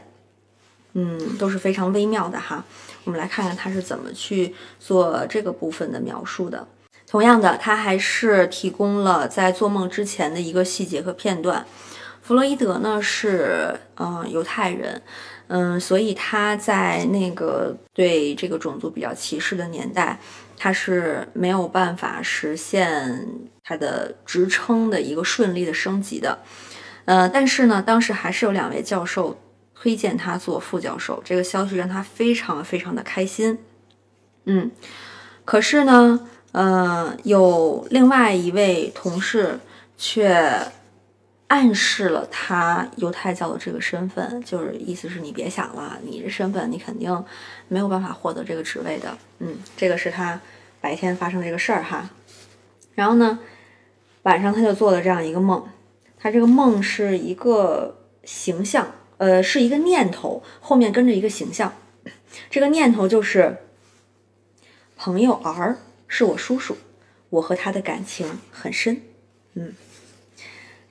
[0.93, 2.63] 嗯，都是非常微妙的哈。
[3.05, 6.69] 我们来看看他是怎么去做这个部分的描述的。
[7.07, 11.67] 同样的，他还是提供了在做梦之前的一个细节和片段。
[12.23, 15.03] 弗洛伊德呢是嗯犹太人，
[15.55, 20.19] 嗯，所以他在那个对这个种族比较歧视的年代，
[20.57, 23.27] 他是没有办法实现。
[23.65, 26.41] 他的职称的一个顺利的升级的，
[27.05, 29.39] 呃，但是呢，当时还是有两位教授
[29.73, 33.61] 推荐他做副教授，这个消息让他非常非常的开心。
[34.47, 34.73] 嗯，
[35.45, 39.61] 可是呢，呃，有另外一位同事
[39.97, 40.53] 却
[41.53, 47.25] 暗示了他犹太教的这个身份，就是意思是你别想了，你这身份你肯定
[47.69, 49.19] 没有办法获得这个职位的。
[49.41, 50.41] 嗯，这个是他
[50.81, 52.09] 白天发生这个事儿哈，
[52.95, 53.39] 然后呢？
[54.23, 55.69] 晚上他就做了这样一个梦，
[56.17, 61.75] 他这个梦是一个形象，呃，是一个念头，后面跟着一个形象。
[62.49, 63.59] 这个念头就是
[64.97, 65.77] 朋友 R
[66.09, 66.79] 是我叔叔，
[67.29, 69.03] 我和他的感情很深，
[69.53, 69.75] 嗯。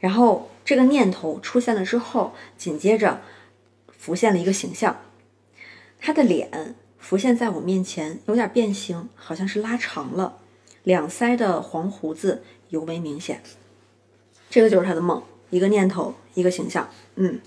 [0.01, 3.21] 然后这个念头出现了之后，紧接着
[3.97, 4.97] 浮现了一个形象，
[6.01, 10.39] 他的脸浮现在我面前，有点变形，好像是拉长了，
[10.83, 12.43] 两腮的黄胡子。
[12.71, 13.43] 尤为明显，
[14.49, 17.41] 这个就是他的梦，一个念头，一个形象，嗯，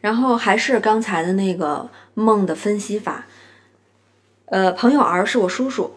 [0.00, 3.26] 然后还是刚才的那个梦的分析法，
[4.44, 5.96] 呃，朋友 R 是我叔叔，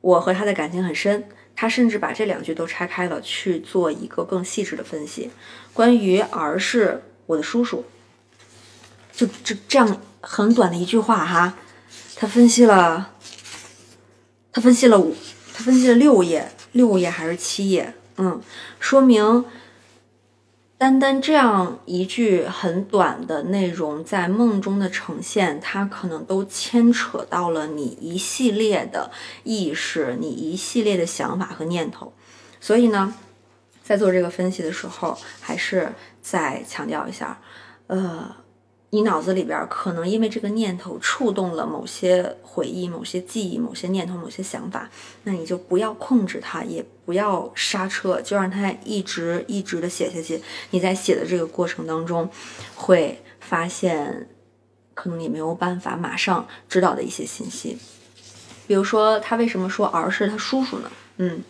[0.00, 5.30] 我和他的感情很深，他甚至把这两句都拆开了去做一个更细致的分析，
[5.72, 7.84] 关于儿是我的叔叔，
[9.12, 11.54] 就这这样很短的一句话哈，
[12.16, 13.12] 他分析了，
[14.52, 15.14] 他分析了五，
[15.54, 16.52] 他分析了六页。
[16.72, 17.92] 六页还是七页？
[18.16, 18.40] 嗯，
[18.80, 19.44] 说明
[20.82, 29.12] 单单这样一句很短的内容在梦中的呈现，它可能都牵扯到了你一系列的
[29.44, 32.12] 意识，你一系列的想法和念头。
[32.60, 33.14] 所以呢，
[33.84, 37.38] 在做这个分析的时候，还是再强调一下，
[37.86, 38.41] 呃。
[38.94, 44.90] 你脑子里边可能因为这个念头触动了某些回忆、某些记忆、某些念头、某些想法，
[45.24, 50.42] 那你就不要控制它，也不要刹车，就让它一直一直的写下去。
[50.72, 52.28] 你在写的这个过程当中，
[52.74, 54.28] 会发现
[54.92, 57.78] 可能你没有办法马上知道的一些信息，
[58.66, 60.92] 比如说他为什么说儿是他叔叔呢？
[61.16, 61.42] 嗯。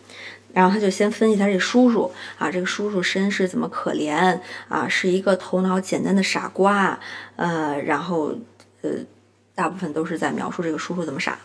[0.53, 4.39] 然后他就先分析他这叔叔啊，这个叔叔身世怎么可怜
[4.69, 6.99] 啊，是一个头脑简单的傻瓜，
[7.35, 8.35] 呃，然后
[8.83, 8.91] 呃，
[9.55, 11.39] 大部分都是在描述这个叔叔怎么傻，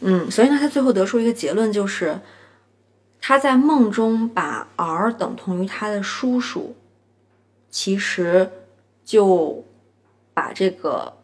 [0.00, 2.18] 嗯，所以呢，他最后得出一个结论，就是
[3.20, 6.74] 他在梦中把 R 等同于他的叔叔，
[7.70, 8.50] 其实
[9.04, 9.64] 就
[10.34, 11.18] 把这个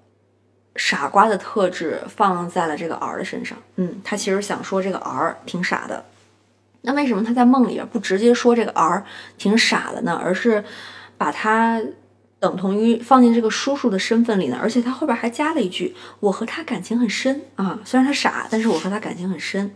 [0.77, 6.05] 傻瓜的特质放在了这个 R 的身上，嗯，他其实想说这个 R 挺傻的。
[6.87, 9.05] 那为什么他在梦里边不直接说这个 R
[9.37, 10.19] 挺傻的呢？
[10.23, 10.63] 而是
[11.19, 11.83] 把他
[12.39, 14.57] 等同于放进这个叔叔的身份里呢？
[14.63, 19.73] 而且他后边还加了一句：“我和他感情很深啊，虽然他傻，但是我和他感情很深。”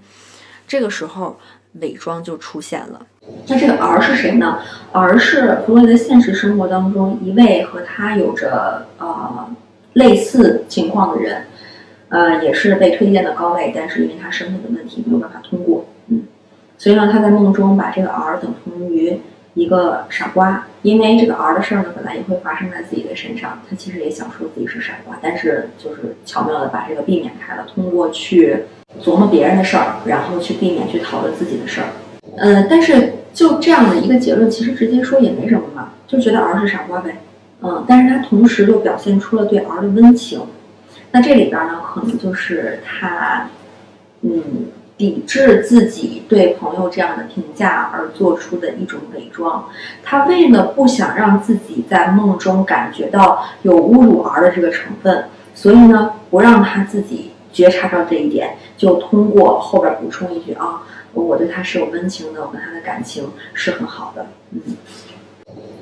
[0.69, 1.37] 这个时候
[1.81, 3.05] 伪装就出现了。
[3.49, 4.61] 那这个 R 是谁呢
[4.93, 9.51] ？R 是弗洛伊德现实生活当中一位和他有着呃
[9.95, 11.45] 类似情况的人，
[12.09, 15.85] 呃，也是被推荐的高位，但是因为他身份的问题没有办法通过。
[16.81, 19.21] 所以呢，他在梦中把这个 R 等同于
[19.53, 23.61] 一个傻瓜，因为这个 R 的事儿呢，本来也会发生在自己的身上。
[23.69, 28.65] 他其实也想说自己是傻瓜，但是就是巧妙的把这个避免开了，通过去
[29.03, 31.89] 琢磨别人的事儿，然后去避免去讨论自己的事儿。
[32.39, 37.19] 嗯，但是就这样的一个结论，其实直接说也没什么嘛，就觉得 R 是傻瓜呗。
[37.61, 40.41] 嗯，但是他同时又表现出了对 R 的温情。
[41.13, 43.47] 那这里边呢，可能就是他，
[44.23, 44.41] 嗯。
[45.01, 49.65] 抵制自己对朋友这样的评价而做出的一种伪装，
[50.03, 55.25] 他为了不想让自己在梦中感觉到有侮辱儿的这个成分，
[55.55, 60.83] 所以呢，不让他自己觉察到这一点，就通过后边补充一句啊，
[61.15, 64.61] 我对他是有温情的，我跟他的感情是很好的，嗯。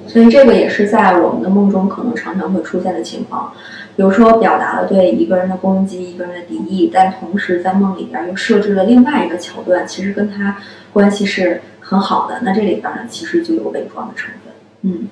[0.06, 3.52] 所以这个也是在我们的梦中可能常常会出现的情况，
[3.98, 10.56] 比如说表达了对一个人的攻击、一个人的敌意，但同时在梦里边又设置了另外一个桥段，其实跟他
[10.92, 12.38] 关系是很好的。
[12.44, 15.08] 那这里边呢，其实就有伪装的成分，嗯。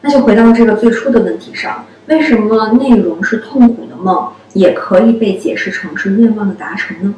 [0.00, 7.14] 那就回到这个最初的问题上，为什么内容是痛苦的梦也可以被解释成是愿望的达成呢？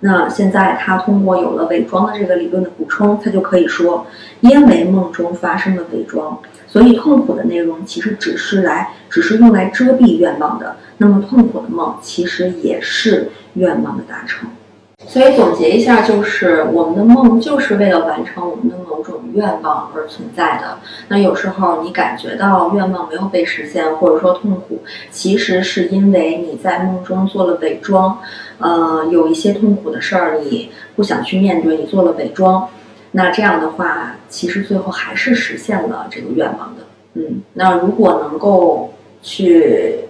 [0.00, 4.04] 那现在他通过有了伪装的这个理论的补充，他就可以说，
[4.40, 6.40] 因为梦中发生了伪装，
[6.74, 10.74] 所以痛苦的内容其实只是来，只是用来遮蔽愿望的。
[10.98, 14.50] 那么痛苦的梦其实也是愿望的达成。
[15.06, 20.78] 所以总结一下，就是我们的梦就是为了完成我们的某种愿望而存在的。
[21.06, 24.80] 那有时候你感觉到愿望没有被实现，或者说痛苦，
[25.12, 28.18] 其实是因为你在梦中做了伪装。
[28.58, 32.68] 呃，有一些痛苦的事儿你不想去面对，你做了伪装。
[33.16, 36.82] 那这样的话，其实最后还是实现了这个愿望的。
[37.14, 38.92] 嗯，那如果能够
[39.22, 40.00] 去，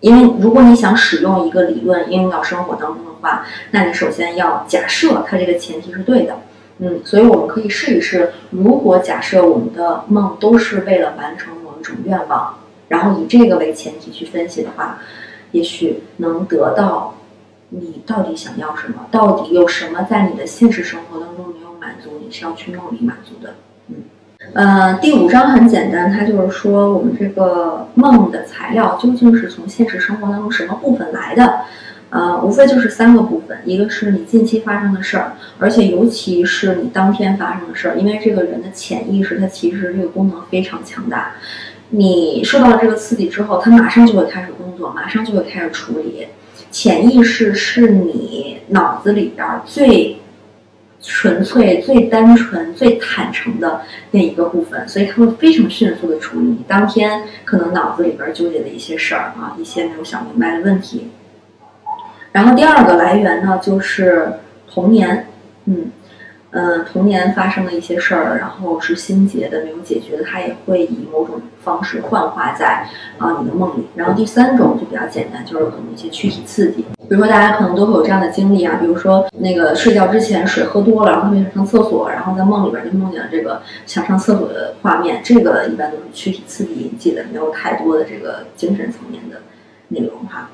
[0.00, 3.08] 因为如果你想使用一个理论应用到生活当中的。
[3.20, 6.38] 话，那你首先要假设它这个前提是对的，
[6.78, 12.56] 嗯，所以我们可以试一试，如果假设我们的梦都是为了完成某一种愿望，
[12.86, 15.00] 然后以这个为前提去分析的话，
[15.50, 17.16] 也许能得到
[17.70, 23.54] 你到底想要什么，到底有什么在你的现实生活当中没有满足，你是要去梦里满足的，
[23.88, 23.94] 嗯，
[24.52, 31.60] 呃，第五章很简单，它就是说我们这个梦的材料究竟是从现实生活当中什么部分来的。
[32.10, 41.32] 呃，无非就是三个部分，一个是你近期发生的事儿，而且尤其是你当天发生的事儿，因为这个人的潜意识它其实这个功能非常强大，
[41.88, 46.26] 你受到了这个刺激之后，他马上就会开始工作，马上就会开始处理。
[46.70, 50.18] 潜意识是你脑子里边最
[51.00, 61.10] 纯粹、最单纯、最坦诚的那一个部分，所以他会非常迅速的处理你当天可能脑子里边纠结的一些事儿啊，一些没有想明白的问题。
[62.32, 64.34] 然后第二个来源呢，就是
[64.68, 65.28] 童年，
[65.66, 65.90] 嗯，
[66.58, 72.84] 嗯，童年发生的一些事儿，然后是心结的没有解决的，它也会以某种方式幻化在
[73.16, 73.86] 啊你的梦里。
[73.94, 89.36] 然后第三种就比较简单，就是可能一些躯体刺激，比如说大家可能都会有这样的经历啊，比如说那个睡觉之前水喝多了，然后特别想上厕所，然后在梦里边就梦见了这个想上厕所的画面，这个一般都是躯体刺激引起的，没有太多的这个精神层面的
[89.90, 90.50] 内容哈。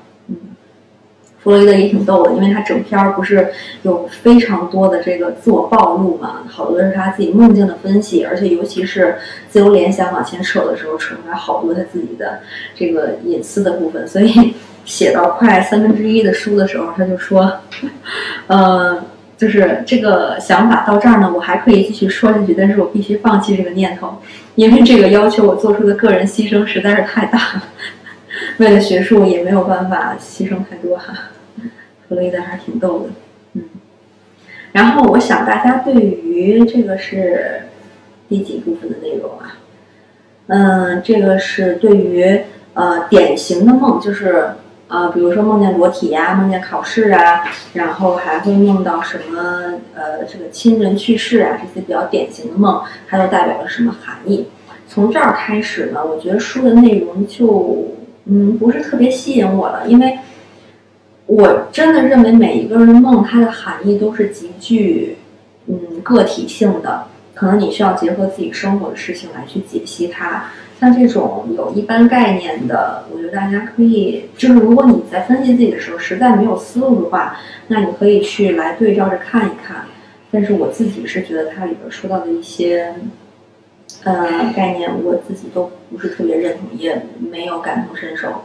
[1.45, 3.49] 弗洛伊德也挺逗的，因为他整篇儿不是
[3.83, 9.15] 有非常多的这个自我暴露嘛，好多是他自己梦境的分析，而且尤其是
[9.47, 12.39] 自由联想往前扯的时候，扯出来好多他自己的
[12.73, 14.07] 这个隐私的部分。
[14.07, 17.59] 所以写到快三分之一的书的时候，他就说
[18.47, 19.05] ：“呃，
[19.37, 24.15] 就是这个想法到这儿呢，我还可以继续说下去，但是我必须放弃这个念头，
[24.55, 27.63] 因为这个要求我做出的个人牺牲实在是太大了，
[28.57, 31.13] 为了学术也没有办法牺牲太多哈。”
[32.07, 33.05] 弗洛伊德还挺逗的，
[33.53, 33.63] 嗯，
[34.73, 37.63] 然后我想大家对于这个是
[38.29, 39.57] 第几部分的内容啊？
[40.47, 42.41] 嗯，这个是对于
[42.75, 44.51] 呃典型的梦，就是
[44.87, 47.43] 呃比如说梦见裸体呀，梦见考试啊，
[47.73, 54.45] 然后还会梦到什么呃这个亲人去世啊这些比较典型的梦，它都代表了什么含义？
[54.87, 57.95] 从这儿开始呢，我觉得书的内容就
[58.25, 60.19] 嗯不是特别吸引我了，因为。
[61.27, 65.17] 我真的认为每一个人的梦，它的含义都是极具，
[65.65, 67.05] 嗯，个体性的。
[67.33, 70.45] 可能你需要结合自己生活的事情来去解析它。
[70.79, 79.85] 像这种有一般概念的，我觉得大家可以，就是如果你在分析自己的时候实在没有思路的话，那你可以去来对照着看一看。
[80.31, 82.93] 但是我自己是觉得它里边说到的一些，
[84.03, 88.43] 呃，概念，我自己都不是特别认同，也没有感同身受。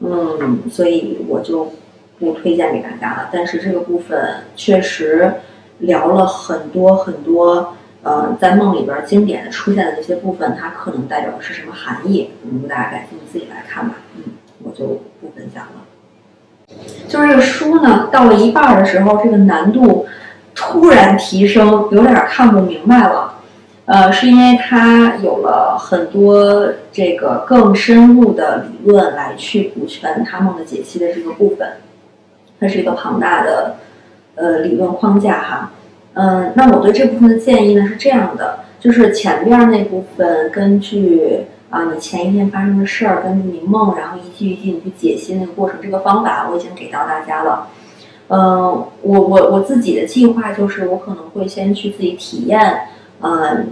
[0.00, 1.72] 嗯，所以我就。
[2.18, 5.34] 不推荐给大家了，但是这个部分确实
[5.78, 12.30] 聊了很多很多，呃，在梦里边经典的出现的那些部分，它可能代表的是什么含义？
[12.44, 13.96] 如果大家感兴趣，自己来看吧。
[14.16, 14.22] 嗯，
[14.62, 15.82] 我就不分享了。
[17.08, 20.06] 就是这个书呢，到了一半的时候，这个难度
[20.54, 23.34] 突然提升，有点看不明白了。
[23.86, 31.68] 呃，是因为它有了很多这个更深入的理论来去补全他梦的解析的这个部分。
[32.60, 33.76] 它是一个庞大的，
[34.36, 35.72] 呃，理论框架哈，
[36.14, 47.68] 嗯，那我对这部分的建议呢是这样的，就是前边那部分根据啊，你前一天发生的事儿，根据你梦，然后一句一句你去解析那个过程，这个方法我已经给到大家了。
[48.28, 52.88] 嗯，我我我自己的计划就是，我可能会先去自己体验，
[53.20, 53.68] 嗯，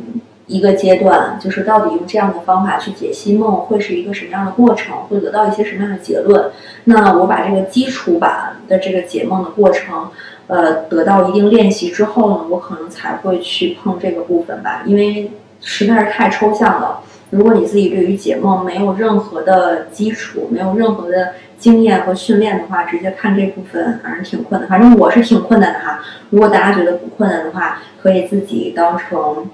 [0.46, 6.50] 一个阶段，就是到底用这样的方法去解析梦会是一个什么样的过程，会得到一些什么样的结论。
[6.84, 10.08] 那我把这个基础版的这个解梦的过程，
[10.48, 15.30] 呃，得到一定练习之后呢，我可能才会去碰这个部分吧，因为
[15.60, 17.00] 实在是太抽象了。
[17.30, 24.68] 如果你自己对于解梦没有任何的基础，没有任何的经验和训练的话，直接看这部分反正挺困难。
[24.68, 26.00] 反正我是挺困难的哈。
[26.28, 29.48] 如果大家觉得不困难的话，可以自己当成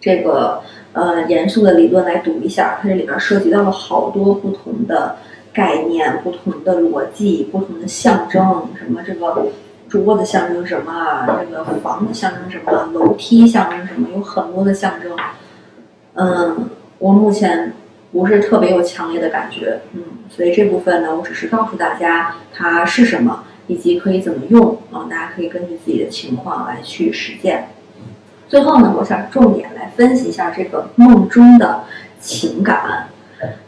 [0.00, 0.60] 这个
[0.92, 2.78] 呃严肃的理论来读一下。
[2.80, 5.16] 它这里边涉及到了好多不同的
[5.52, 9.46] 概念、不同的逻辑、不同的象征，什么这个
[9.88, 15.16] 桌子象征什么，这个房子象征什么，楼梯象征什么，有很多的象征，
[16.14, 16.70] 嗯。
[17.00, 17.72] 我目前
[18.10, 27.68] 不是特别有强烈的感觉，嗯，所以这部分呢，我只是告诉大家它是什么，以及可以怎么用啊，大家可以根据自己的情况来去实践。
[28.48, 31.84] 最后呢，我想重点来分析一下这个梦中的
[32.20, 33.08] 情感，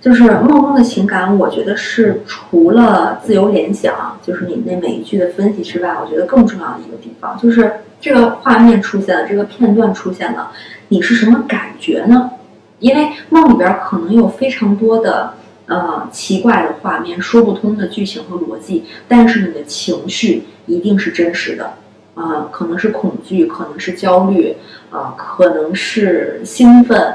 [0.01, 10.51] 就是梦中的情感，我觉得是除了自由联想，就是你那每一句的分析之外，我觉得更重要的一个地方，就是这个画面出现了，这个片段出现了，
[10.89, 12.31] 你是什么感觉呢？
[12.79, 15.35] 因为梦里边可能有非常多的
[15.67, 21.75] 呃奇怪的画面、说不通的剧情和逻辑，但是你的情绪一定是真实的，
[22.15, 24.57] 啊，可能是恐惧，可能是焦虑，
[24.91, 27.15] 啊，可能是兴奋，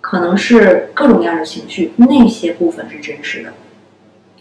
[0.00, 3.50] 可能是各种各样的情绪，那些部分是真实的。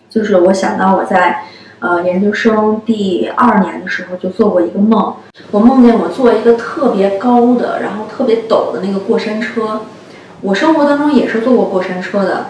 [0.09, 1.43] 就是我想到我在
[1.79, 5.13] 呃研究生第二年的时候就做过一个梦，
[5.51, 9.81] 我梦见我坐一个特别高的，然后特别陡的那个过山车。
[10.41, 12.47] 我生活当中也是坐过过山车的，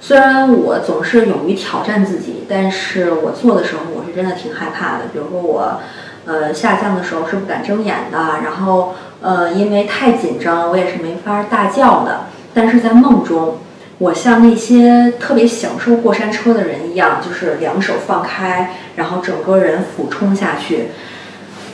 [0.00, 5.04] 虽然我总是勇于挑战自己，但是我坐的时候我是真的挺害怕的。
[5.12, 5.80] 比如说我，
[6.26, 12.26] 呃，下降的时候是不敢睁眼的，然后呃，因为太紧张，我也是没法大叫的。
[12.54, 13.58] 但是在梦中，
[13.98, 20.88] 我像那些特别享受过山车的人一样，就是两手放开，然后整个人俯冲下去。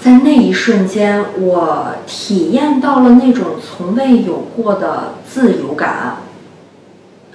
[0.03, 6.17] 在那一瞬间，我体验到了那种从未有过的自由感，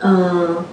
[0.01, 0.65] 嗯，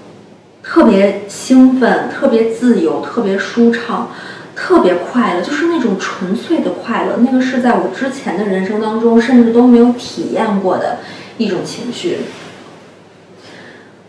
[0.63, 4.09] 特别兴奋，特别自由，特别舒畅，
[4.55, 7.19] 特别快乐，就是那种纯粹的快乐。
[7.19, 10.99] 那个是在我之前的人生当中甚至都没有体验过的
[11.39, 12.19] 一种情绪。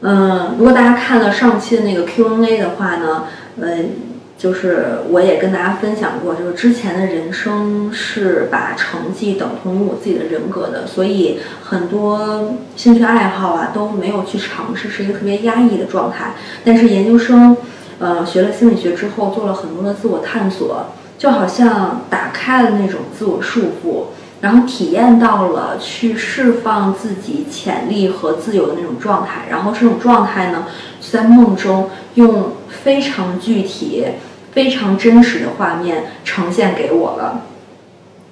[0.02, 3.26] 嗯，如果大家看了上期的那个 Q&A 的话呢，
[3.60, 3.90] 嗯。
[4.36, 16.34] 就是我也跟大家分享过，就是之前的人生是把成绩等同于我自己的人格的，所以很多兴趣爱好啊都没有去尝试，是一个特别压抑的状态。
[16.66, 17.56] 但是研究生，
[18.04, 20.88] 呃，学了心理学之后，做了很多的自我探索，
[21.18, 24.08] 就好像打开了那种自我束缚，
[24.42, 29.46] 然后体验到了去释放自己潜力和自由的那种状态。
[29.50, 30.66] 然后这种状态呢，
[31.00, 32.54] 在梦中用。
[32.84, 34.04] 非常具体、
[34.52, 37.44] 非常真实的画面呈现给我了，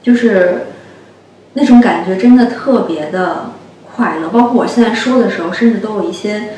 [0.04, 0.66] 就是
[1.54, 3.52] 那种感觉真的特别的
[3.96, 4.28] 快乐。
[4.28, 6.56] 包括我现在说的时候，甚至都有一些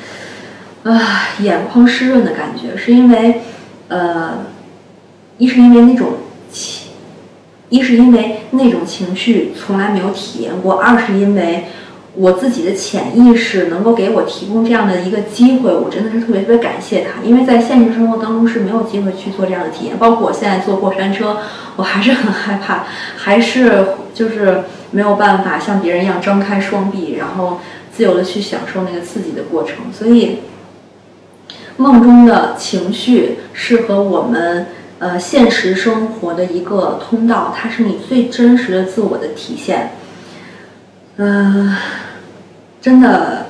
[0.84, 3.42] 啊眼眶湿润的感觉，是因为
[3.88, 4.46] 呃，
[5.38, 6.14] 一是因为那种
[6.52, 6.92] 情，
[7.70, 11.66] 一是因为那种情绪从来没有体验过，二是因为。
[12.16, 19.98] 我自己的潜意识能够给我提供这样的一个机会，我真的是特别特别感谢他，因为在现实生活当中是没有机会去做这样的体验。
[19.98, 21.38] 包括我现在坐过山车，
[21.76, 22.84] 我还是很害怕，
[23.18, 27.60] 还是就是没有办法像别人一样张开双臂，然后
[27.92, 29.78] 自由的去享受那个刺激的过程。
[29.92, 30.38] 所以，
[31.78, 34.68] 梦中的情绪是和我们
[35.00, 39.92] 呃现实生活的一个通道，它是你最真实的自我的体现。
[41.18, 41.76] 嗯，
[42.82, 43.48] 真的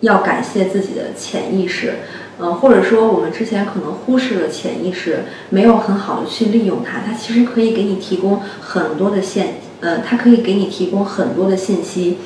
[0.00, 1.94] 要感谢自己的潜意识，
[2.38, 7.00] 嗯，或者说我们之前可能忽视了潜意识，没有很好的去利用它。
[7.06, 12.18] 它其实可以给你提供很多的线，呃，它可以给你提供很多的信息，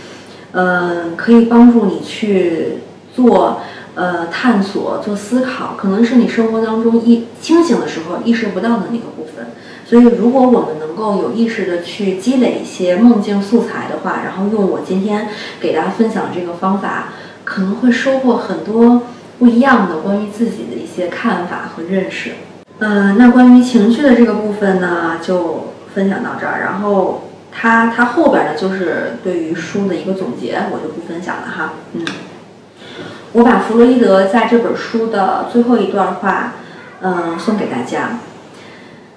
[0.53, 2.79] 嗯，可以帮助你去
[3.15, 3.61] 做
[3.99, 9.49] 呃探索、做思考，可能是你生活当中一清醒的时候意识不到的那个部分。
[9.85, 15.29] 所以，如果我们能够有意识的去积累一些梦境素材的话，然后用我今天
[15.59, 19.03] 给大家分享的这个方法，可能会收获很多
[19.39, 22.33] 不一样的关于自己的一些看法和认识。
[22.81, 26.61] 嗯，那关于情绪的这个部分呢，就分享到这儿。
[26.61, 31.73] 然后它它后边呢，就是对于书的一个总结，我就不分享了哈。
[31.95, 32.05] 嗯，
[33.33, 36.55] 我把弗洛伊德在这本书的最后一段话，
[37.03, 38.21] 嗯，送给大家。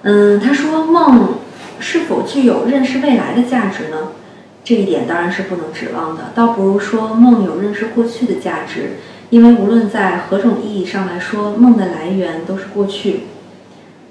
[0.02, 1.36] 嗯，他说：“梦
[1.78, 4.08] 是否具有认识未来的价值呢？
[4.62, 8.98] 这一点当然是不能指望的，倒不如说梦有认识过去的价值，
[9.30, 13.22] 因为无论在何种意义上来说，梦的来源都是过去。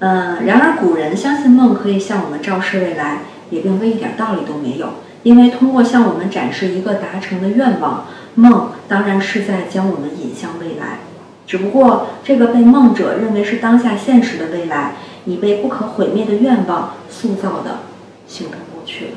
[0.00, 4.88] 嗯，然而古人相信梦可以向我们昭示未来，也并非一点道理都没有，
[5.22, 11.00] 因为通过向我们展示一个达成的愿望。”梦当然是在将我们引向未来，
[11.46, 14.94] 只不过这个被梦者认为是当下现实的未来，
[15.26, 17.80] 已被不可毁灭的愿望塑造的
[18.26, 19.10] 形成过去了。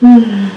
[0.00, 0.50] 嗯，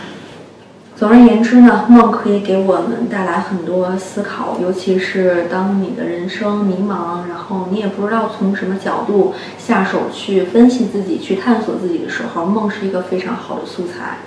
[0.96, 14.18] 总而言之呢，梦可以给我们带来很多思考，尤其是当你的人生迷茫，然后你也不知道从什么角度下手去分析自己、去探索自己的时候，梦是一个非常好的素材。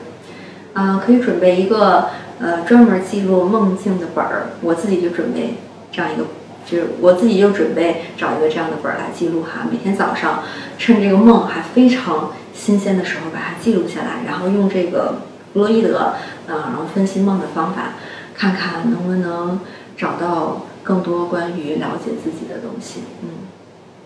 [0.74, 2.10] 啊，可以准备一个
[2.40, 5.54] 呃专门记录梦境的本儿，我自己就准备
[5.90, 6.24] 这样一个，
[6.66, 9.66] 就是我自己就准备找一个这样的本儿来记录哈。
[9.70, 10.42] 每天早上
[10.76, 15.18] 趁这个梦还非常新鲜的时候把它记录下来，然后用这个
[15.52, 16.14] 弗洛伊德
[16.46, 17.94] 呃，然后分析梦的方法，
[18.34, 19.60] 看看能不能
[19.96, 23.04] 找到更多关于了解自己的东西。
[23.22, 23.28] 嗯，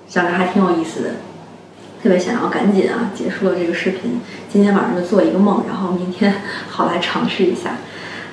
[0.06, 1.10] 想着还挺有意思的。
[2.02, 7.76] 特别想要赶紧啊结束了这个视频，今天晚上就做一个梦，然后明天好来尝试一下。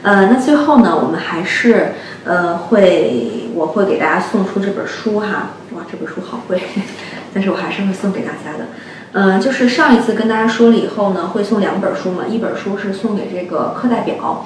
[0.01, 1.93] 呃，那最后呢，我们还是
[2.25, 6.61] 呃会我会给大家送出这本书哈，哇，这本书好贵，
[7.33, 8.67] 但是我还是会送给大家的。
[9.13, 14.45] 嗯，就是上一次跟大家说了以后呢，会送两本书嘛，一本书是送给这个课代表。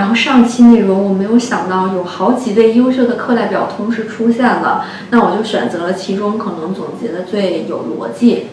[0.00, 8.46] 然后上期内容我没有想到有好几位优秀的课代表同时出现了，那我就选择了其中可能总结的最有逻辑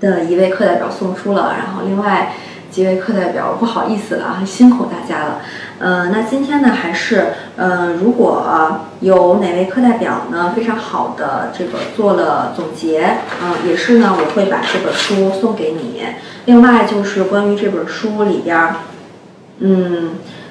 [0.00, 2.32] 的一位课代表送出了，然后另外
[2.72, 5.42] 几位课代表不好意思了，辛苦大家了。
[5.78, 8.44] 呃，那今天呢还是呃，如果
[8.98, 16.02] 有哪位课代表呢非常好的这个做了总结，嗯，也是呢我会把这本书送给你。
[16.46, 18.74] 另外就是关于这本书里边，
[19.60, 20.10] 嗯。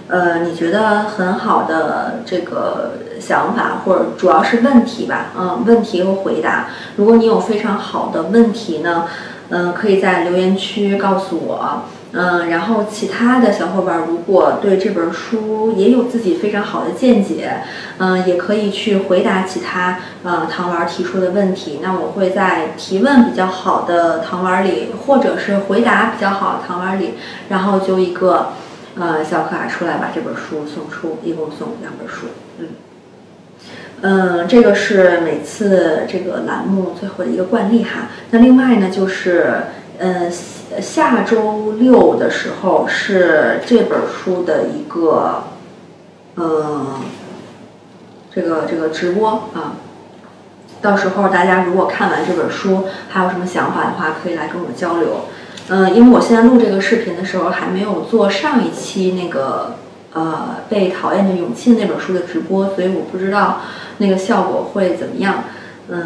[0.09, 2.91] 呃，你觉得很好的这个
[3.21, 6.67] 想法，或者主要是问题吧，嗯，问题和回答。
[6.97, 9.05] 如果你有非常好的问题呢，
[9.49, 17.61] 嗯，可以在留言区告诉我，嗯，然后其他的小伙伴如果对这本书也有自己非常好的见解，
[17.97, 21.79] 嗯，也可以去回答其他呃糖丸提出的问题。
[21.81, 27.13] 那我会在提问比较好的糖丸里，或者是回答比较好的糖丸里，
[27.47, 28.49] 然后就一个。
[28.95, 32.27] 呃，小可爱出来把这本书送出，一共送两本书。
[32.59, 32.67] 嗯，
[34.01, 38.09] 嗯，这个是每次这个栏目最后的一个惯例哈。
[38.29, 39.63] 那另外呢，就是
[39.97, 40.29] 呃，
[40.79, 45.45] 下周六的时候是这本书的一个
[46.35, 46.99] 呃，
[48.33, 49.77] 这个这个直播啊。
[50.81, 55.25] 到时候大家如果看完这本书还有什么想法的话，可以来跟我交流。
[55.69, 59.75] 嗯，因为我现在录这个视频的时候还没有做上一期那个
[60.13, 63.61] 呃被讨厌的勇气那本书的直播，所以我不知道
[63.99, 65.45] 那个效果会怎么样。
[65.87, 66.01] 嗯，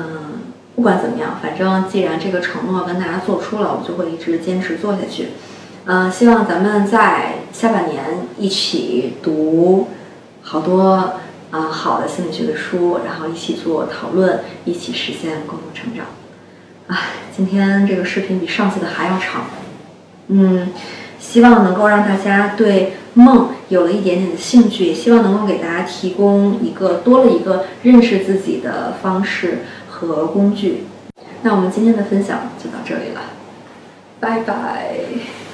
[0.75, 5.29] 不管怎么样，反正既然这个承诺跟大家做出了，我就会一直坚持做下去。
[5.85, 9.87] 嗯，希望咱们在下半年一起读
[10.43, 11.13] 好多
[11.49, 16.05] 啊好的心理学的书，然后一起做讨论，一起实现共同成长。
[16.87, 16.97] 唉，
[17.35, 19.45] 今天这个视频比上次的还要长，
[20.27, 20.69] 嗯，
[21.19, 29.59] 希望能够让大家对梦有了一点点的兴趣，也希望能够给大家提供一个多了一个认识自己的方式
[29.89, 30.85] 和工具。
[31.41, 33.21] 那我们今天的分享就到这里了，
[34.21, 35.46] 拜拜。